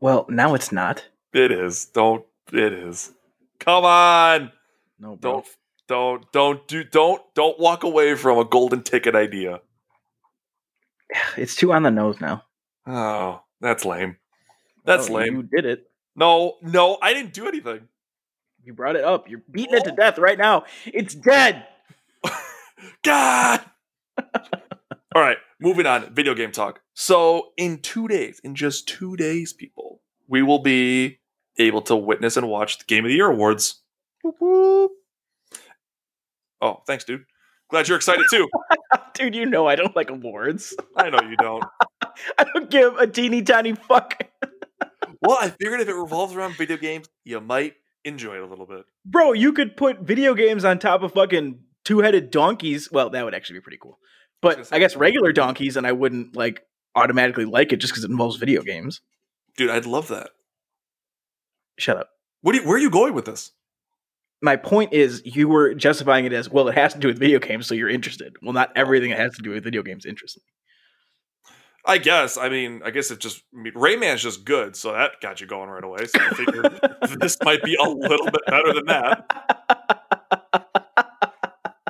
[0.00, 1.04] Well, now it's not.
[1.34, 1.84] It is.
[1.84, 2.24] Don't.
[2.50, 3.12] It is.
[3.60, 4.52] Come on.
[4.98, 5.32] No, bro.
[5.32, 5.46] Don't.
[5.88, 6.30] Don't.
[6.32, 6.84] Don't do.
[6.84, 7.22] Don't.
[7.34, 9.60] Don't walk away from a golden ticket idea.
[11.36, 12.42] It's too on the nose now.
[12.86, 14.16] Oh, that's lame.
[14.84, 15.36] That's Oh, lame.
[15.36, 15.90] You did it.
[16.16, 17.88] No, no, I didn't do anything.
[18.62, 19.28] You brought it up.
[19.28, 20.64] You're beating it to death right now.
[20.86, 21.66] It's dead.
[23.02, 23.60] God.
[25.14, 26.12] All right, moving on.
[26.14, 26.80] Video game talk.
[26.94, 31.18] So, in two days, in just two days, people, we will be
[31.58, 33.82] able to witness and watch the Game of the Year awards.
[34.22, 34.92] Whoop, whoop.
[36.64, 37.24] Oh, thanks, dude.
[37.68, 38.48] Glad you're excited too.
[39.14, 40.74] Dude, you know I don't like awards.
[40.96, 41.62] I know you don't.
[42.38, 44.18] I don't give a teeny tiny fuck.
[45.20, 47.74] Well, I figured if it revolves around video games, you might
[48.04, 48.84] enjoy it a little bit.
[49.04, 52.90] Bro, you could put video games on top of fucking two headed donkeys.
[52.90, 53.98] Well, that would actually be pretty cool.
[54.42, 56.62] But say- I guess regular donkeys, and I wouldn't like
[56.94, 59.00] automatically like it just because it involves video games.
[59.56, 60.30] Dude, I'd love that.
[61.78, 62.08] Shut up.
[62.40, 63.52] What do you, where are you going with this?
[64.42, 66.68] My point is, you were justifying it as well.
[66.68, 68.36] It has to do with video games, so you're interested.
[68.42, 70.42] Well, not everything that has to do with video games interests me.
[71.86, 72.36] I guess.
[72.38, 75.46] I mean, I guess it just I mean, Rayman's just good, so that got you
[75.46, 76.06] going right away.
[76.06, 76.80] So I figured
[77.20, 79.90] this might be a little bit better than that.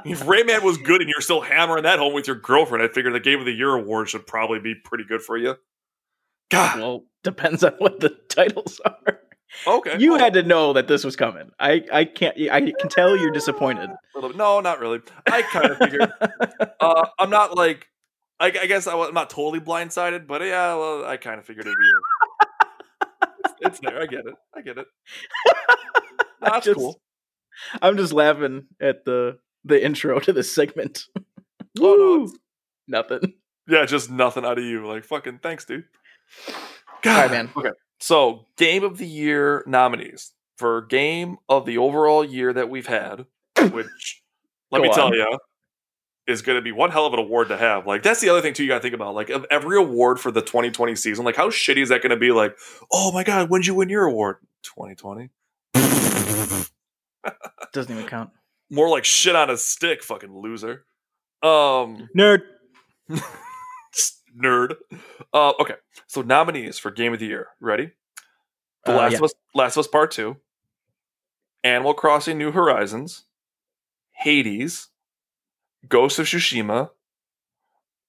[0.04, 3.14] If Rayman was good and you're still hammering that home with your girlfriend, I figured
[3.14, 5.57] the Game of the Year award should probably be pretty good for you.
[6.50, 9.20] God, well, depends on what the titles are.
[9.66, 9.96] Okay.
[9.98, 11.50] You well, had to know that this was coming.
[11.58, 12.36] I, I can't.
[12.50, 13.90] I can tell you're disappointed.
[13.90, 15.00] a little bit- no, not really.
[15.26, 16.12] I kind of figured.
[16.80, 17.86] Uh, I'm not like.
[18.40, 21.46] I, I guess I was, I'm not totally blindsided, but yeah, well, I kind of
[21.46, 23.26] figured it'd be.
[23.44, 24.00] It's, it's there.
[24.02, 24.34] I get it.
[24.54, 24.86] I get it.
[26.40, 27.00] That's just- cool.
[27.80, 31.04] I'm just laughing at the the intro to this segment.
[31.80, 32.32] Oh, no,
[32.86, 33.32] Nothing.
[33.66, 34.86] Yeah, just nothing out of you.
[34.86, 35.84] Like fucking thanks, dude.
[36.48, 36.54] All
[37.02, 37.50] God, right, man.
[37.56, 37.70] Okay.
[38.04, 43.24] So, game of the year nominees for game of the overall year that we've had,
[43.56, 44.22] which
[44.70, 45.38] let Go me tell you,
[46.26, 47.86] is going to be one hell of an award to have.
[47.86, 48.62] Like that's the other thing too.
[48.62, 51.24] You got to think about like of every award for the 2020 season.
[51.24, 52.30] Like how shitty is that going to be?
[52.30, 52.58] Like,
[52.92, 54.36] oh my god, when'd you win your award?
[54.64, 55.30] 2020.
[57.72, 58.28] Doesn't even count.
[58.68, 60.84] More like shit on a stick, fucking loser.
[61.42, 62.42] Um, Nerd.
[64.38, 64.77] nerd.
[65.33, 65.75] Uh, okay,
[66.07, 67.49] so nominees for Game of the Year.
[67.61, 67.90] Ready?
[68.85, 69.18] The Uh, Last yeah.
[69.18, 70.37] of Us, Last of Us Part Two,
[71.62, 73.25] Animal Crossing: New Horizons,
[74.12, 74.88] Hades,
[75.88, 76.90] Ghost of Tsushima,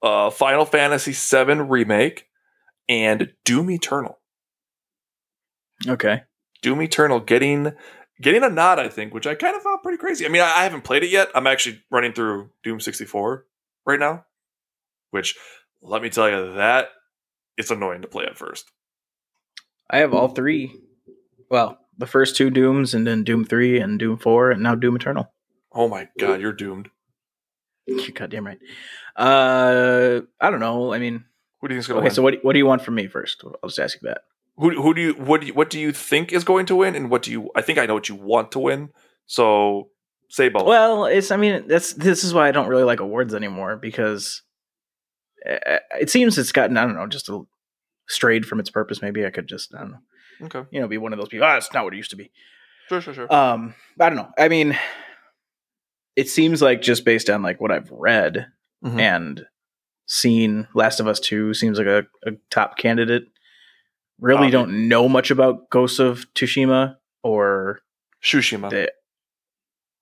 [0.02, 2.28] uh, Final Fantasy VII Remake,
[2.90, 4.20] and Doom Eternal.
[5.88, 6.24] Okay.
[6.62, 7.74] Doom Eternal getting
[8.22, 10.26] getting a nod, I think, which I kind of found pretty crazy.
[10.26, 11.30] I mean, I, I haven't played it yet.
[11.36, 13.46] I'm actually running through Doom 64
[13.86, 14.26] right now,
[15.12, 15.38] which
[15.86, 16.90] let me tell you that
[17.58, 18.72] it's annoying to play at first.
[19.90, 20.74] I have all three.
[21.50, 24.96] Well, the first two Dooms, and then Doom Three, and Doom Four, and now Doom
[24.96, 25.32] Eternal.
[25.72, 26.90] Oh my god, you're doomed.
[27.88, 28.58] You're goddamn right.
[29.16, 30.92] Uh, I don't know.
[30.92, 31.24] I mean,
[31.62, 32.06] Who do you think's gonna okay.
[32.06, 32.16] win?
[32.16, 32.44] So what?
[32.44, 33.44] What do you want from me first?
[33.46, 34.22] I'll just ask you that.
[34.58, 36.96] who who do you what do you, what do you think is going to win,
[36.96, 37.52] and what do you?
[37.56, 38.90] I think I know what you want to win.
[39.28, 39.90] So
[40.30, 40.66] say both.
[40.66, 41.30] Well, it's.
[41.30, 41.94] I mean, that's.
[41.94, 44.42] This is why I don't really like awards anymore because
[45.46, 46.78] it seems it's gotten.
[46.78, 47.42] I don't know, just a,
[48.08, 49.02] strayed from its purpose.
[49.02, 49.74] Maybe I could just.
[49.76, 50.00] I don't know.
[50.48, 51.48] okay, You know, be one of those people.
[51.48, 52.32] Ah, it's not what it used to be.
[52.90, 53.34] sure, sure, sure.
[53.34, 54.32] Um, I don't know.
[54.38, 54.78] I mean,
[56.16, 58.48] it seems like just based on like what I've read
[58.84, 59.00] Mhm.
[59.00, 59.46] and
[60.08, 63.24] seen, Last of Us Two seems like a, a top candidate.
[64.20, 67.82] Really Um, don't know much about Ghosts of Tsushima, or
[68.24, 68.92] Shushima, the,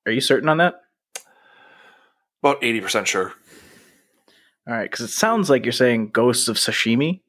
[0.06, 0.82] are you certain on that?
[2.44, 3.34] about eighty percent sure.
[4.68, 7.22] All right, because it sounds like you're saying Ghosts of Sashimi,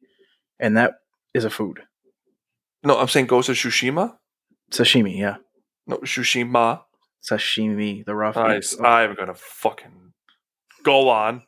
[0.60, 0.94] and that
[1.34, 1.80] is a food.
[2.84, 4.14] No, I'm saying ghosts of Tsushima.
[4.70, 5.36] Sashimi, yeah,
[5.86, 6.82] No, Tsushima.
[7.28, 8.42] sashimi, the raw food.
[8.42, 8.78] Nice.
[8.78, 10.12] I'm gonna fucking
[10.84, 11.42] go on.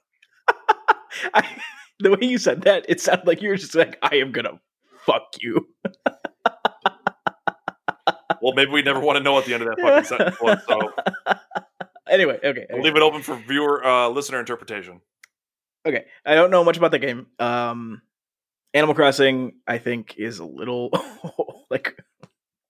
[1.35, 1.47] I,
[2.01, 4.61] the way you said that, it sounded like you were just like, "I am gonna
[5.05, 5.69] fuck you."
[8.43, 10.59] Well, maybe we never want to know at the end of that fucking sentence was.
[10.69, 10.79] So
[12.09, 12.81] anyway, okay, okay.
[12.83, 15.01] leave it open for viewer, uh, listener interpretation.
[15.87, 16.05] Okay.
[16.25, 17.27] I don't know much about the game.
[17.39, 18.03] Um,
[18.75, 20.91] Animal Crossing, I think, is a little
[21.71, 21.99] like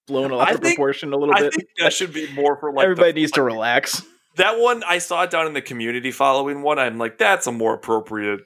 [0.07, 1.55] blown out of proportion a little I bit.
[1.55, 4.03] think that should be more for like Everybody the- needs to like, relax.
[4.37, 6.79] That one I saw it down in the community following one.
[6.79, 8.41] I'm like, that's a more appropriate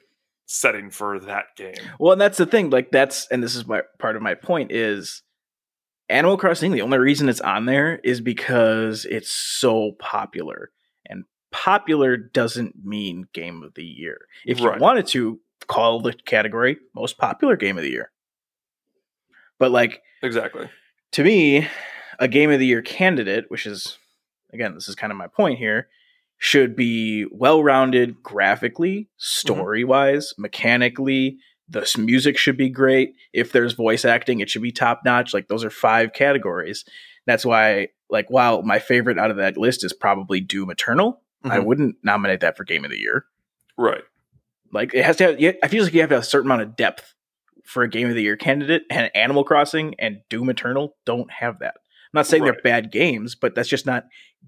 [0.45, 1.75] setting for that game.
[1.99, 2.69] Well, and that's the thing.
[2.69, 5.21] Like that's and this is my part of my point is
[6.09, 6.71] Animal Crossing.
[6.71, 10.71] The only reason it's on there is because it's so popular,
[11.51, 14.27] popular doesn't mean game of the year.
[14.45, 18.11] If you wanted to call the category most popular game of the year,
[19.59, 20.69] but like Exactly.
[21.13, 21.67] to me,
[22.19, 23.97] a game of the year candidate, which is
[24.53, 25.87] again, this is kind of my point here,
[26.37, 29.07] should be well rounded graphically, mm-hmm.
[29.17, 31.37] story wise, mechanically.
[31.69, 33.13] The music should be great.
[33.31, 35.33] If there's voice acting, it should be top notch.
[35.33, 36.83] Like those are five categories.
[37.25, 41.57] That's why, like, while my favorite out of that list is probably Doom Eternal, I
[41.59, 41.65] Mhm.
[41.65, 43.25] wouldn't nominate that for Game of the Year.
[43.77, 44.03] Right.
[44.71, 45.55] Like it has to have.
[45.63, 47.13] I feel like you have to have a certain amount of depth
[47.65, 51.59] for a game of the year candidate, and Animal Crossing and Doom Eternal don't have
[51.59, 51.75] that.
[51.77, 52.53] I'm not saying Right.
[52.53, 54.05] they're bad games, but that's just not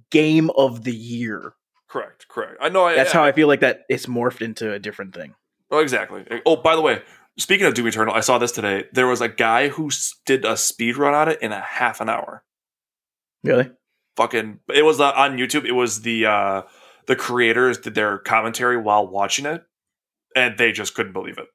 [0.10, 1.54] game of the year.
[1.88, 2.28] Correct.
[2.28, 2.58] Correct.
[2.60, 2.86] I know.
[2.86, 5.36] I, That's how I feel like that it's morphed into a different thing.
[5.72, 6.26] Oh, exactly.
[6.46, 7.02] Oh, by the way,
[7.38, 8.86] speaking of Doom Eternal, I saw this today.
[8.94, 9.90] There was a guy who
[10.26, 12.44] did a speed run on it in a half an hour.
[13.44, 13.70] Really?
[14.16, 15.66] Fucking, it was uh, on YouTube.
[15.66, 16.62] It was the uh
[17.08, 19.64] the creators did their commentary while watching it,
[20.36, 21.48] and they just couldn't believe it.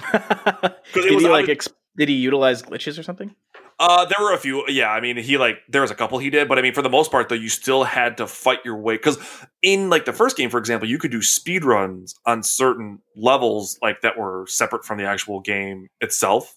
[0.94, 3.34] did was he like ex- did he utilize glitches or something?
[3.78, 4.64] Uh, there were a few.
[4.68, 6.82] Yeah, I mean, he like there was a couple he did, but I mean, for
[6.82, 9.18] the most part, though, you still had to fight your way because
[9.62, 13.78] in like the first game, for example, you could do speed runs on certain levels
[13.82, 16.56] like that were separate from the actual game itself.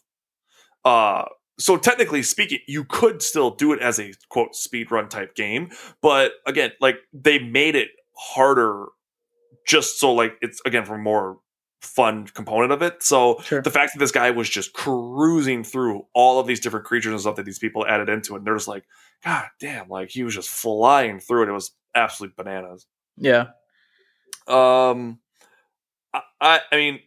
[0.86, 1.26] Uh,
[1.60, 5.72] so technically speaking, you could still do it as a quote speed run type game,
[6.02, 8.88] but again, like they made it harder
[9.68, 11.38] just so like it's again for more
[11.82, 13.04] fun component of it.
[13.04, 13.62] So Sure.
[13.62, 17.22] the fact that this guy was just cruising through all of these different creatures and
[17.22, 18.84] stuff that these people added into it, and they're just like,
[19.24, 21.50] God damn, like he was just flying through it.
[21.50, 22.88] It was absolute bananas.
[23.16, 23.48] Yeah.
[24.48, 25.20] Um,
[26.14, 27.00] I, I, mean,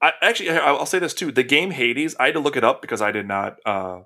[0.00, 1.32] I actually, I'll say this too.
[1.32, 4.00] The game Hades, I had to look it up because I did not, uh,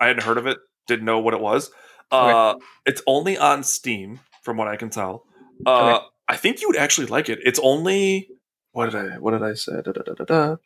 [0.00, 1.70] I hadn't heard of it, didn't know what it was.
[2.10, 2.54] Uh,
[2.84, 5.24] it's only on Steam, from what I can tell.
[5.66, 6.06] Uh, Okay.
[6.28, 7.40] I think you would actually like it.
[7.44, 8.28] It's only
[8.72, 9.72] what did I what did I say?
[9.84, 10.56] Da, da, da, da, da.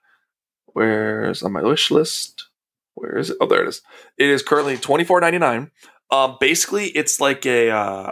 [0.66, 2.48] Where's on my wish list?
[2.94, 3.36] Where is it?
[3.40, 3.82] Oh, there it is.
[4.18, 5.70] It is currently twenty four ninety nine.
[6.10, 8.10] Um, basically, it's like a uh,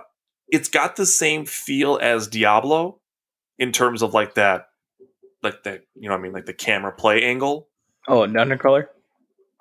[0.48, 3.00] it's got the same feel as Diablo
[3.58, 4.68] in terms of like that,
[5.42, 7.68] like that you know what I mean, like the camera play angle.
[8.08, 8.86] Oh, an undercolor.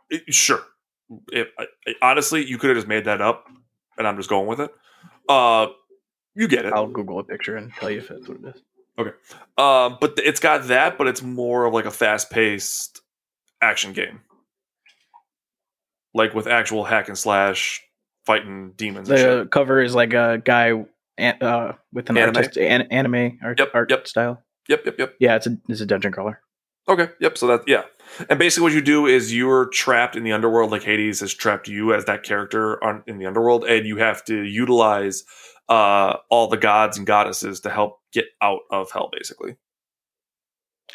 [0.09, 0.61] It- sure.
[1.31, 3.45] If I, I- honestly, you could have just made that up,
[3.97, 4.71] and I'm just going with it.
[5.29, 5.67] Uh,
[6.35, 6.73] you get it.
[6.73, 8.61] I'll Google a picture and tell you if that's what it is.
[8.97, 9.11] Okay.
[9.57, 13.01] Um, but it's got that, but it's more of like a fast paced
[13.61, 14.21] action game,
[16.13, 17.81] like with actual hack and slash
[18.25, 19.09] fighting demons.
[19.09, 20.85] And The cover is like a guy
[21.17, 22.35] an- uh, with an Anime?
[22.37, 24.07] artist an- anime art, Yep, art yep.
[24.07, 24.43] style.
[24.69, 25.15] Yep, yep, yep.
[25.19, 26.39] Yeah, it's a it's a dungeon crawler.
[26.87, 27.09] Okay.
[27.19, 27.37] Yep.
[27.37, 27.83] So that yeah,
[28.29, 31.67] and basically what you do is you're trapped in the underworld, like Hades has trapped
[31.67, 35.23] you as that character on, in the underworld, and you have to utilize
[35.69, 39.09] uh, all the gods and goddesses to help get out of hell.
[39.11, 39.55] Basically,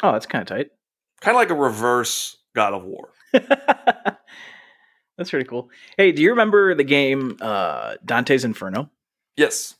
[0.03, 0.69] Oh, that's kind of tight.
[1.21, 3.09] kind of like a reverse God of War.
[3.33, 5.69] that's pretty cool.
[5.97, 8.89] Hey, do you remember the game uh, Dante's Inferno?
[9.35, 9.75] Yes.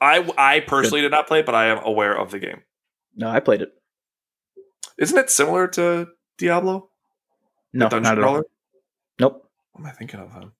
[0.00, 2.62] I I personally did not play, it, but I am aware of the game.
[3.14, 3.72] No, I played it.
[4.98, 6.08] Isn't it similar to
[6.38, 6.88] Diablo?
[7.72, 8.42] No, Dungeon not at all.
[9.20, 9.48] Nope.
[9.72, 10.50] What am I thinking of then?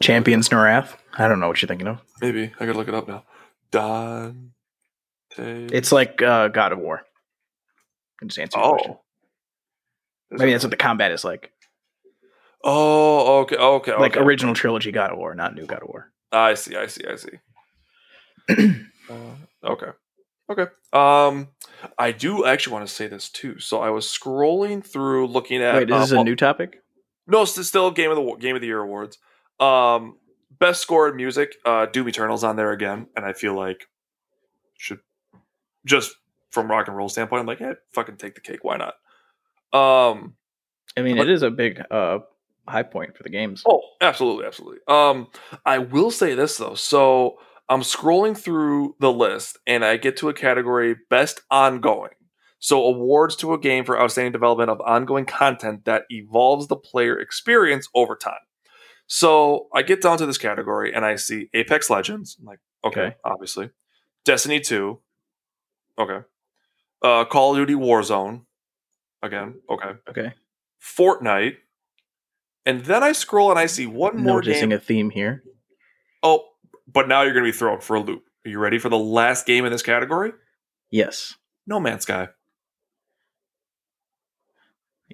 [0.00, 0.94] Champions Norrath.
[1.16, 2.00] I don't know what you're thinking of.
[2.20, 3.24] Maybe I gotta look it up now.
[3.70, 4.38] Dante.
[5.36, 7.02] It's like uh, God of War.
[8.24, 8.92] Just answer your question.
[8.94, 9.00] oh.
[10.30, 11.52] Maybe that's what the combat is like.
[12.62, 14.24] Oh, okay, okay, Like okay.
[14.24, 16.10] original trilogy God of War, not new God of War.
[16.32, 18.74] I see, I see, I see.
[19.10, 19.86] Uh, okay,
[20.52, 20.66] okay.
[20.92, 21.48] Um,
[21.98, 23.58] I do actually want to say this too.
[23.58, 25.76] So I was scrolling through, looking at.
[25.76, 26.82] Wait, is this uh, a new topic?
[27.26, 29.16] No, it's still game of the game of the year awards.
[29.60, 30.16] Um,
[30.58, 33.86] best score in music, uh, Doom Eternal's on there again, and I feel like
[34.76, 35.00] should
[35.84, 36.14] just
[36.50, 38.94] from rock and roll standpoint, I'm like, hey, fucking take the cake, why not?
[39.72, 40.34] Um,
[40.96, 42.20] I mean, but- it is a big uh,
[42.66, 43.62] high point for the games.
[43.66, 44.78] oh, absolutely, absolutely.
[44.88, 45.28] Um,
[45.66, 50.28] I will say this though, so I'm scrolling through the list, and I get to
[50.28, 52.10] a category best ongoing.
[52.60, 57.18] So awards to a game for outstanding development of ongoing content that evolves the player
[57.18, 58.34] experience over time.
[59.08, 62.36] So I get down to this category and I see Apex Legends.
[62.38, 63.16] I'm like, okay, Okay.
[63.24, 63.70] obviously.
[64.24, 65.00] Destiny 2.
[65.98, 66.20] Okay.
[67.02, 68.42] Uh, Call of Duty Warzone.
[69.22, 69.90] Again, okay.
[70.10, 70.32] Okay,
[70.80, 71.56] Fortnite.
[72.66, 74.76] And then I scroll and I see one more noticing game.
[74.78, 75.42] a theme here.
[76.22, 76.44] oh,
[76.86, 78.22] but now you're going to be thrown for a loop.
[78.44, 80.32] Are you ready for the last game in this category?
[80.90, 81.34] Yes,
[81.66, 82.28] No Man's Sky.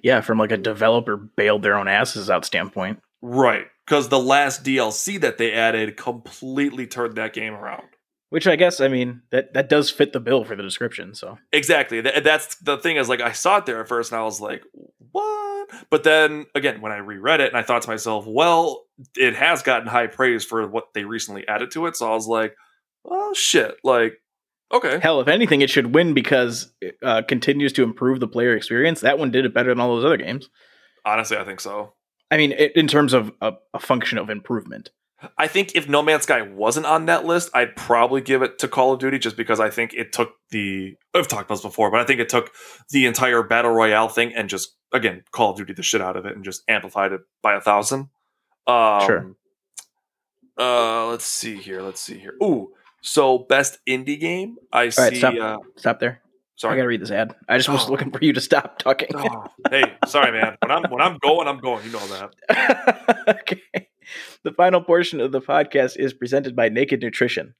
[0.02, 3.00] yeah, from like a developer bailed their own asses out standpoint.
[3.22, 3.66] Right.
[3.86, 7.88] Because the last DLC that they added completely turned that game around.
[8.30, 11.14] Which I guess, I mean, that that does fit the bill for the description.
[11.14, 12.02] So Exactly.
[12.02, 14.40] Th- that's the thing is like I saw it there at first and I was
[14.40, 14.64] like,
[15.12, 15.70] what?
[15.88, 19.62] But then again, when I reread it and I thought to myself, well, it has
[19.62, 21.96] gotten high praise for what they recently added to it.
[21.96, 22.56] So I was like,
[23.04, 23.76] oh shit.
[23.84, 24.14] Like,
[24.72, 24.98] okay.
[25.00, 29.02] hell, if anything, it should win because it uh, continues to improve the player experience.
[29.02, 30.48] That one did it better than all those other games.
[31.04, 31.94] Honestly, I think so.
[32.30, 34.90] I mean, it, in terms of a, a function of improvement.
[35.38, 38.68] I think if No Man's Sky wasn't on that list, I'd probably give it to
[38.68, 41.90] Call of Duty just because I think it took the I've talked about this before,
[41.90, 42.50] but I think it took
[42.90, 46.26] the entire battle royale thing and just again Call of Duty the shit out of
[46.26, 48.08] it and just amplified it by a thousand.
[48.66, 49.34] Um, Sure.
[50.58, 51.80] Uh, let's see here.
[51.80, 52.34] Let's see here.
[52.42, 54.56] Ooh, so best indie game.
[54.72, 55.16] I All right, see.
[55.16, 55.34] stop.
[55.40, 56.20] uh, Stop there.
[56.62, 57.34] I gotta read this ad.
[57.48, 57.90] I just was Oh.
[57.90, 59.08] looking for you to stop talking.
[59.14, 60.56] Oh, hey, sorry, man.
[60.62, 61.84] When I'm when I'm going, I'm going.
[61.84, 62.06] You know
[62.48, 63.26] that.
[63.40, 63.88] okay.
[64.44, 67.54] The final portion of the podcast is presented by Naked Nutrition.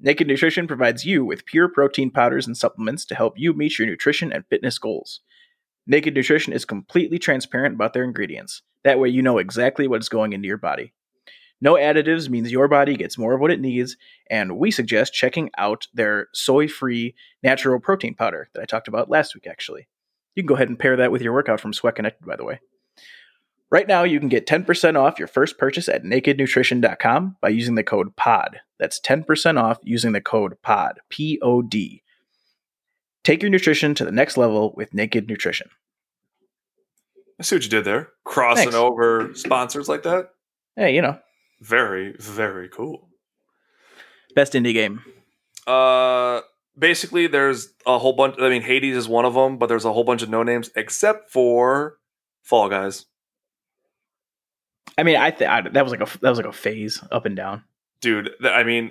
[0.00, 3.88] Naked Nutrition provides you with pure protein powders and supplements to help you meet your
[3.88, 5.20] nutrition and fitness goals.
[5.86, 8.62] Naked Nutrition is completely transparent about their ingredients.
[8.84, 10.92] That way, you know exactly what's going into your body.
[11.60, 13.96] No additives means your body gets more of what it needs,
[14.30, 19.08] and we suggest checking out their soy free natural protein powder that I talked about
[19.10, 19.88] last week, actually.
[20.34, 22.44] You can go ahead and pair that with your workout from Sweat Connected, by the
[22.44, 22.60] way.
[23.70, 27.82] Right now, you can get 10% off your first purchase at nakednutrition.com by using the
[27.82, 28.60] code POD.
[28.78, 31.00] That's 10% off using the code POD.
[31.08, 32.02] P O D.
[33.24, 35.68] Take your nutrition to the next level with Naked Nutrition.
[37.40, 38.10] I see what you did there.
[38.24, 38.76] Crossing Thanks.
[38.76, 40.30] over sponsors like that.
[40.76, 41.18] Hey, you know,
[41.60, 43.08] Very, very cool.
[44.34, 45.02] best indie game.
[45.66, 46.40] Uh,
[46.78, 48.36] basically, there's a whole bunch.
[48.38, 50.70] I mean, Hades is one of them, but there's a whole bunch of no names
[50.76, 51.98] except for
[52.42, 53.06] Fall Guys.
[54.98, 57.26] I mean, I, th- I that was like a that was like a phase up
[57.26, 57.64] and down.
[58.00, 58.90] Dude, th- I mean,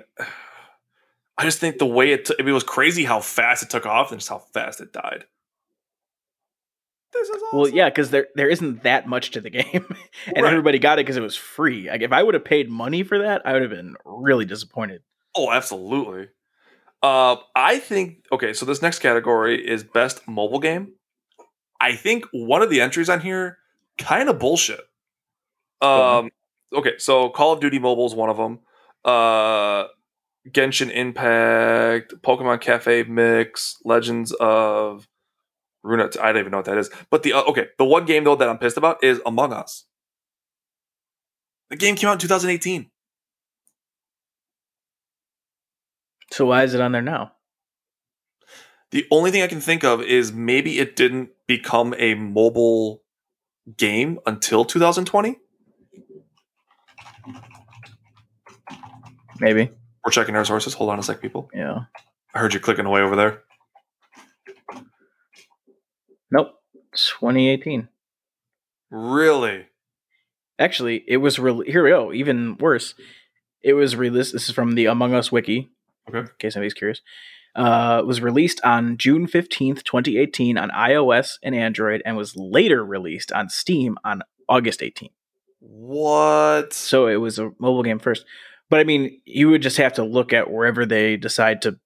[1.38, 4.12] I just think the way it, t- it was crazy how fast it took off
[4.12, 5.26] and just how fast it died.
[7.16, 7.60] This is awesome.
[7.60, 9.66] Well, yeah, because there there isn't that much to the game,
[10.28, 10.46] and Right.
[10.52, 11.90] everybody got it because it was free.
[11.90, 15.02] Like if I would have paid money for that, I would have been really disappointed.
[15.36, 16.30] Oh, absolutely.
[17.02, 18.54] Uh, I think okay.
[18.54, 20.94] So this next category is best mobile game.
[21.80, 23.58] I think one of the entries on here
[23.98, 24.82] kind of bullshit.
[25.82, 26.30] Um,
[26.74, 28.60] okay, so Call of Duty Mobile is one of them.
[29.04, 29.88] Uh,
[30.50, 35.08] Genshin Impact, Pokemon Cafe Mix, Legends of
[35.86, 36.10] Runa.
[36.22, 36.90] I don't even know what that is.
[37.10, 39.86] But the uh, okay, the one game though that I'm pissed about is Among Us.
[41.70, 42.90] The game came out in 2018.
[46.32, 47.34] So why is it on there now?
[48.92, 53.04] The only thing I can think of is maybe it didn't become a mobile
[53.78, 55.38] game until 2020.
[59.40, 59.72] Maybe.
[60.06, 60.74] We're checking our sources.
[60.76, 61.50] Hold on a sec, people.
[61.54, 61.80] Yeah.
[62.34, 63.44] I heard you clicking away over there.
[66.32, 66.54] Nope.
[66.96, 67.90] 2018.
[68.90, 69.68] Really?
[70.58, 72.14] Actually, it was re- here we go.
[72.14, 72.94] Even worse,
[73.62, 74.34] it was released.
[74.34, 75.72] This is from the Among Us wiki.
[76.08, 76.20] Okay.
[76.20, 77.02] In case anybody's curious,
[77.56, 82.36] uh, it was released on June fifteenth, twenty eighteen, on iOS and Android, and was
[82.38, 85.14] later released on Steam on August eighteenth.
[85.60, 86.74] What?
[86.74, 88.26] So it was a mobile game first.
[88.70, 91.80] But I mean, you would just have to look at wherever they decide to,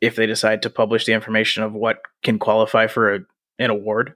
[0.00, 3.20] if they decide to publish the information of what can qualify for a,
[3.58, 4.14] an award.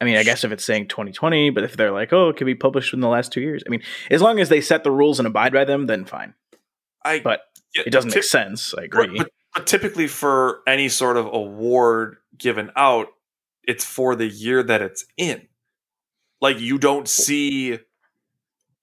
[0.00, 2.46] I mean, I guess if it's saying 2020, but if they're like, oh, it could
[2.46, 3.62] be published in the last two years.
[3.66, 6.34] I mean, as long as they set the rules and abide by them, then fine.
[7.04, 7.20] I.
[7.20, 7.40] But
[7.74, 8.74] yeah, It doesn't make sense.
[8.76, 9.16] I agree.
[9.16, 13.08] but, but typically, for any sort of award given out,
[13.64, 15.48] it's for the year that it's in.
[16.40, 17.78] Like you don't see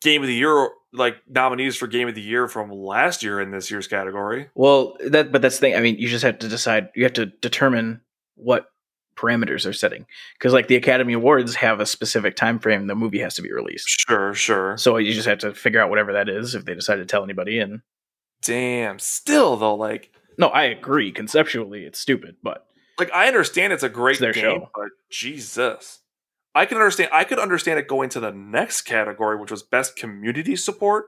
[0.02, 3.52] game of the year like nominees for game of the year from last year in
[3.52, 4.50] this year's category.
[4.56, 5.76] Well, that but that's the thing.
[5.76, 6.90] I mean, you just have to decide.
[6.96, 8.02] You have to determine
[8.36, 8.68] what
[9.16, 10.06] parameters they're setting
[10.38, 13.52] because, like, the Academy Awards have a specific time frame the movie has to be
[13.52, 13.88] released.
[13.88, 14.78] Sure, sure.
[14.78, 17.24] So you just have to figure out whatever that is if they decide to tell
[17.24, 17.60] anybody.
[17.60, 17.82] And
[18.42, 19.00] Damn.
[19.00, 21.12] Still though, like no, I agree.
[21.12, 22.66] Conceptually, it's stupid, but
[23.00, 24.70] like I understand it's a great It's their game, show.
[24.76, 26.00] but Jesus.
[26.56, 29.96] I can understand I could understand it going to the next category, which was best
[29.96, 31.06] community support.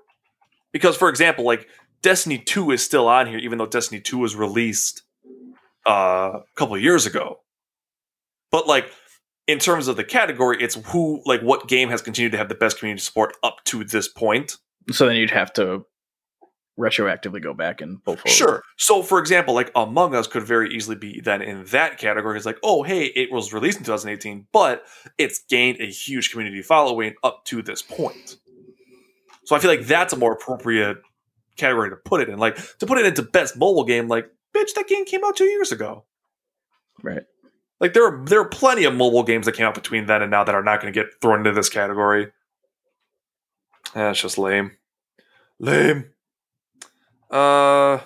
[0.72, 1.68] Because for example, like
[2.02, 5.02] Destiny 2 is still on here, even though Destiny 2 was released
[5.88, 7.40] uh, a couple years ago.
[8.56, 8.90] But like
[9.48, 12.56] in terms of the category, it's who like what game has continued to have the
[12.56, 14.56] best community support up to this point.
[14.94, 15.86] so then you'd have to
[16.80, 18.30] retroactively go back and pull forward.
[18.30, 18.64] Sure.
[18.78, 22.38] So, for example, like Among Us could very easily be then in that category.
[22.38, 24.86] It's like, oh, hey, it was released in 2018, but
[25.18, 28.38] it's gained a huge community following up to this point.
[29.44, 31.00] So, I feel like that's a more appropriate
[31.58, 32.40] category to put it in.
[32.40, 35.44] Like to put it into best mobile game, like, bitch, that game came out two
[35.44, 36.06] years ago.
[37.04, 37.24] Right.
[37.80, 40.32] Like there are there are plenty of mobile games that came out between then and
[40.32, 42.32] now that are not going to get thrown into this category.
[43.94, 44.72] That's just lame.
[45.60, 46.12] Lame.
[47.32, 48.02] Uh, I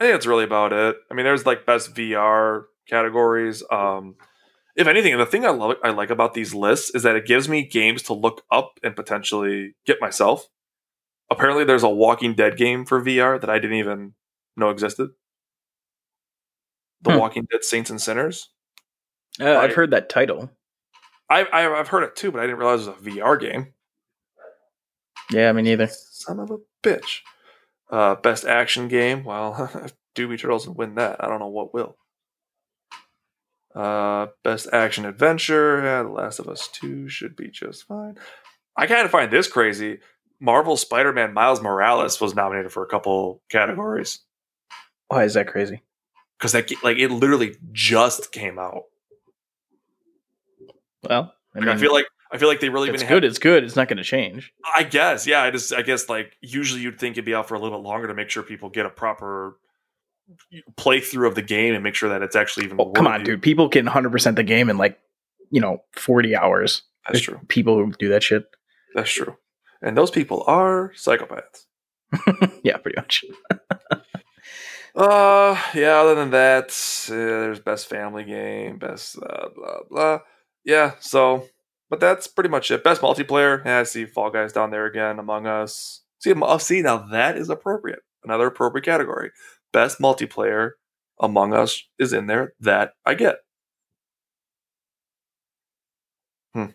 [0.00, 0.96] think that's really about it.
[1.10, 3.62] I mean, there's like best VR categories.
[3.70, 4.16] Um,
[4.76, 7.48] if anything, the thing I love I like about these lists is that it gives
[7.48, 10.48] me games to look up and potentially get myself.
[11.30, 14.14] Apparently, there's a Walking Dead game for VR that I didn't even
[14.56, 15.10] know existed.
[17.02, 17.18] The Hmm.
[17.18, 18.50] Walking Dead Saints and Sinners.
[19.40, 20.50] Uh, I've heard that title.
[21.30, 23.74] I, I I've heard it too, but I didn't realize it was a VR game.
[25.30, 25.88] Yeah, me neither.
[25.88, 27.20] Son of a bitch.
[27.90, 29.24] Uh, best action game.
[29.24, 31.22] Well, if Doobie Turtles would win that.
[31.22, 31.96] I don't know what will.
[33.74, 35.82] Uh, best action adventure.
[35.82, 38.16] Yeah, The Last of Us Two should be just fine.
[38.76, 39.98] I kind of find this crazy.
[40.40, 44.20] Marvel Spider-Man Miles Morales was nominated for a couple categories
[45.08, 45.82] Why is that crazy?
[46.38, 48.84] because that like it literally just came out.
[51.08, 53.24] Well, I, Like, mean, I feel like I feel like they really it's good.
[53.24, 53.64] It's good.
[53.64, 54.52] It's not going to change.
[54.76, 55.42] I guess, yeah.
[55.42, 57.84] I just, I guess, like usually you'd think it'd be out for a little bit
[57.84, 59.58] longer to make sure people get a proper
[60.76, 62.78] playthrough of the game and make sure that it's actually even.
[62.78, 63.40] Oh, come on, dude.
[63.40, 64.98] People can 100% the game in like,
[65.50, 66.82] you know, 40 hours.
[67.06, 67.40] That's There's true.
[67.48, 68.44] People who do that shit.
[68.94, 69.36] That's true.
[69.80, 71.64] And those people are psychopaths.
[72.62, 73.24] yeah, pretty much.
[74.94, 76.00] Uh, yeah.
[76.00, 76.70] Other than that,
[77.08, 80.18] uh, there's best family game, best uh, blah blah.
[80.64, 80.92] Yeah.
[81.00, 81.46] So,
[81.90, 82.84] but that's pretty much it.
[82.84, 83.64] Best multiplayer.
[83.64, 85.18] Yeah, I see Fall Guys down there again.
[85.18, 86.02] Among Us.
[86.20, 88.00] See, oh, see now that is appropriate.
[88.24, 89.30] Another appropriate category.
[89.72, 90.72] Best multiplayer.
[91.20, 92.54] Among Us is in there.
[92.60, 93.36] That I get.
[96.54, 96.66] Hmm.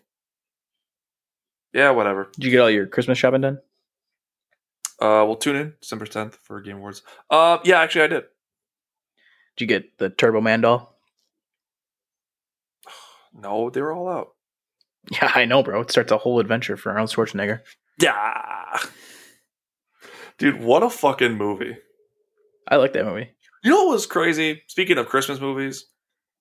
[1.72, 2.28] Yeah, whatever.
[2.34, 3.58] Did you get all your Christmas shopping done?
[5.00, 7.02] Uh, we'll tune in December 10th for Game Awards.
[7.28, 8.24] Uh, yeah, actually, I did.
[9.56, 10.93] Did you get the Turbo Man doll?
[13.34, 14.28] No, they were all out.
[15.10, 15.80] Yeah, I know, bro.
[15.82, 17.60] It starts a whole adventure for Arnold Schwarzenegger.
[18.00, 18.78] Yeah.
[20.38, 21.76] Dude, what a fucking movie.
[22.68, 23.30] I like that movie.
[23.62, 24.62] You know what was crazy?
[24.68, 25.86] Speaking of Christmas movies,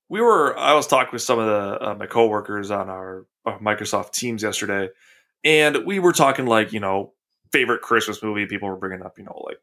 [0.10, 3.60] we were, I was talking with some of the, uh, my coworkers on our, our
[3.60, 4.90] Microsoft Teams yesterday,
[5.44, 7.14] and we were talking like, you know,
[7.52, 8.46] favorite Christmas movie.
[8.46, 9.58] People were bringing up, you know, like,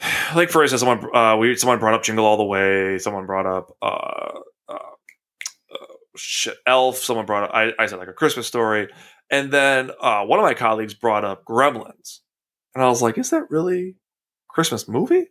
[0.34, 2.98] like for instance, someone, uh, we, someone brought up Jingle All the Way.
[2.98, 4.40] Someone brought up, uh,
[6.20, 6.98] shit, Elf.
[6.98, 8.88] Someone brought up, I, I said like a Christmas story.
[9.30, 12.20] And then uh, one of my colleagues brought up Gremlins.
[12.74, 13.96] And I was like, is that really
[14.48, 15.28] Christmas movie?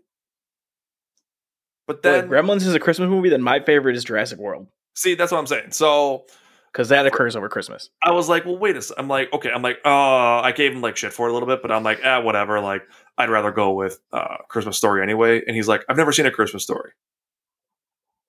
[1.87, 4.67] But then if Gremlins is a Christmas movie, then my favorite is Jurassic World
[4.99, 5.71] see, that's what I'm saying.
[5.71, 6.25] So
[6.71, 7.89] because that occurs over Christmas.
[8.03, 9.03] I was like, well, wait a second.
[9.03, 9.49] I'm like, okay.
[9.49, 11.83] I'm like, uh, I gave him like shit for it a little bit, but I'm
[11.83, 12.59] like, ah, whatever.
[12.59, 12.83] Like,
[13.17, 15.41] I'd rather go with uh, Christmas Story anyway.
[15.45, 16.91] And he's like, I've never seen a Christmas Story.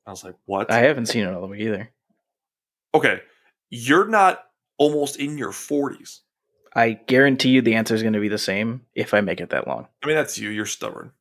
[0.07, 0.71] I was like, what?
[0.71, 1.93] I haven't seen it all the way either.
[2.95, 3.21] Okay,
[3.69, 4.43] you're not
[4.79, 6.21] almost in your 40s.
[6.75, 9.51] I guarantee you the answer is going to be the same if I make it
[9.51, 9.89] that long.
[10.03, 10.51] I mean, that's you.
[10.51, 11.13] You're stubborn.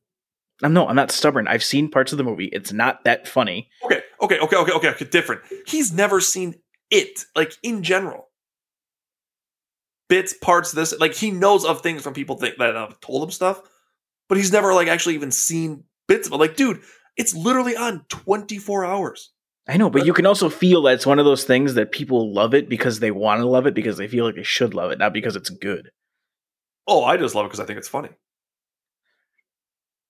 [0.62, 1.48] I'm no, I'm not stubborn.
[1.48, 2.46] I've seen parts of the movie.
[2.52, 3.68] It's not that funny.
[3.84, 5.04] Okay, okay, okay, okay, okay, okay.
[5.06, 5.42] Different.
[5.66, 6.56] He's never seen
[6.90, 8.28] it, like in general.
[10.08, 13.30] Bits, parts, this, like he knows of things from people think that have told him
[13.30, 13.62] stuff,
[14.28, 16.36] but he's never like actually even seen bits of it.
[16.36, 16.80] Like, dude,
[17.16, 19.30] it's literally on 24 hours.
[19.70, 22.34] I know, but you can also feel that it's one of those things that people
[22.34, 24.90] love it because they want to love it because they feel like they should love
[24.90, 25.92] it, not because it's good.
[26.88, 28.08] Oh, I just love it because I think it's funny.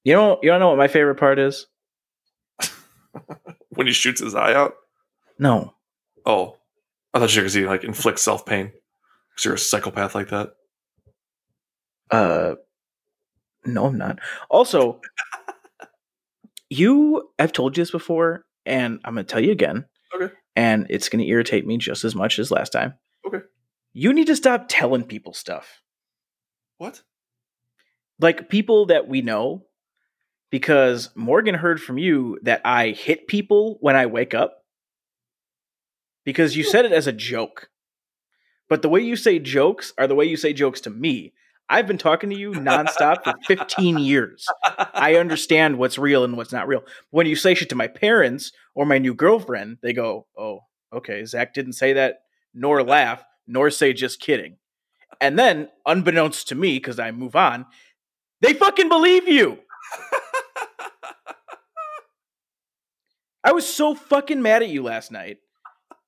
[0.03, 1.67] You know, you don't know what my favorite part is?
[3.75, 4.75] When he shoots his eye out.
[5.39, 5.75] No,
[6.27, 6.57] Oh,
[7.15, 8.73] I thought you were going to like inflict self pain
[9.31, 10.51] because you're a psychopath like that.
[12.11, 12.55] uh,
[13.67, 14.19] no, I'm not.
[14.49, 15.01] Also,
[16.71, 19.87] you, I've told you this before, and I'm going to tell you again.
[20.15, 20.33] Okay.
[20.57, 22.95] And it's going to irritate me just as much as last time.
[23.27, 23.41] Okay.
[23.93, 25.83] You need to stop telling people stuff.
[26.79, 27.03] What?
[28.21, 29.65] like people that we know
[30.51, 34.65] because Morgan heard from you that I hit people when I wake up
[36.25, 37.71] because you said it as a joke.
[38.69, 41.33] But the way you say jokes are the way you say jokes to me.
[41.71, 44.47] I've been talking to you nonstop for 15 years.
[44.95, 46.83] I understand what's real and what's not real.
[47.11, 50.61] When you say shit to my parents or my new girlfriend, they go, "Oh,
[50.93, 54.59] okay, Zach didn't say that, nor laugh, nor say just kidding."
[55.21, 57.67] And then, unbeknownst to me, because I move on,
[58.41, 59.59] they fucking believe you.
[63.45, 65.39] I was so fucking mad at you last night.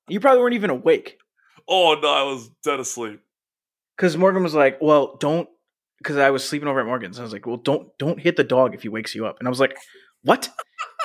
[0.07, 1.17] You probably weren't even awake
[1.67, 3.21] oh no, I was dead asleep.
[3.95, 5.47] because Morgan was like, "Well, don't,"
[6.03, 7.19] because I was sleeping over at Morgan's.
[7.19, 9.47] I was like, "Well, don't don't hit the dog if he wakes you up." And
[9.47, 9.77] I was like,
[10.21, 10.49] "What?"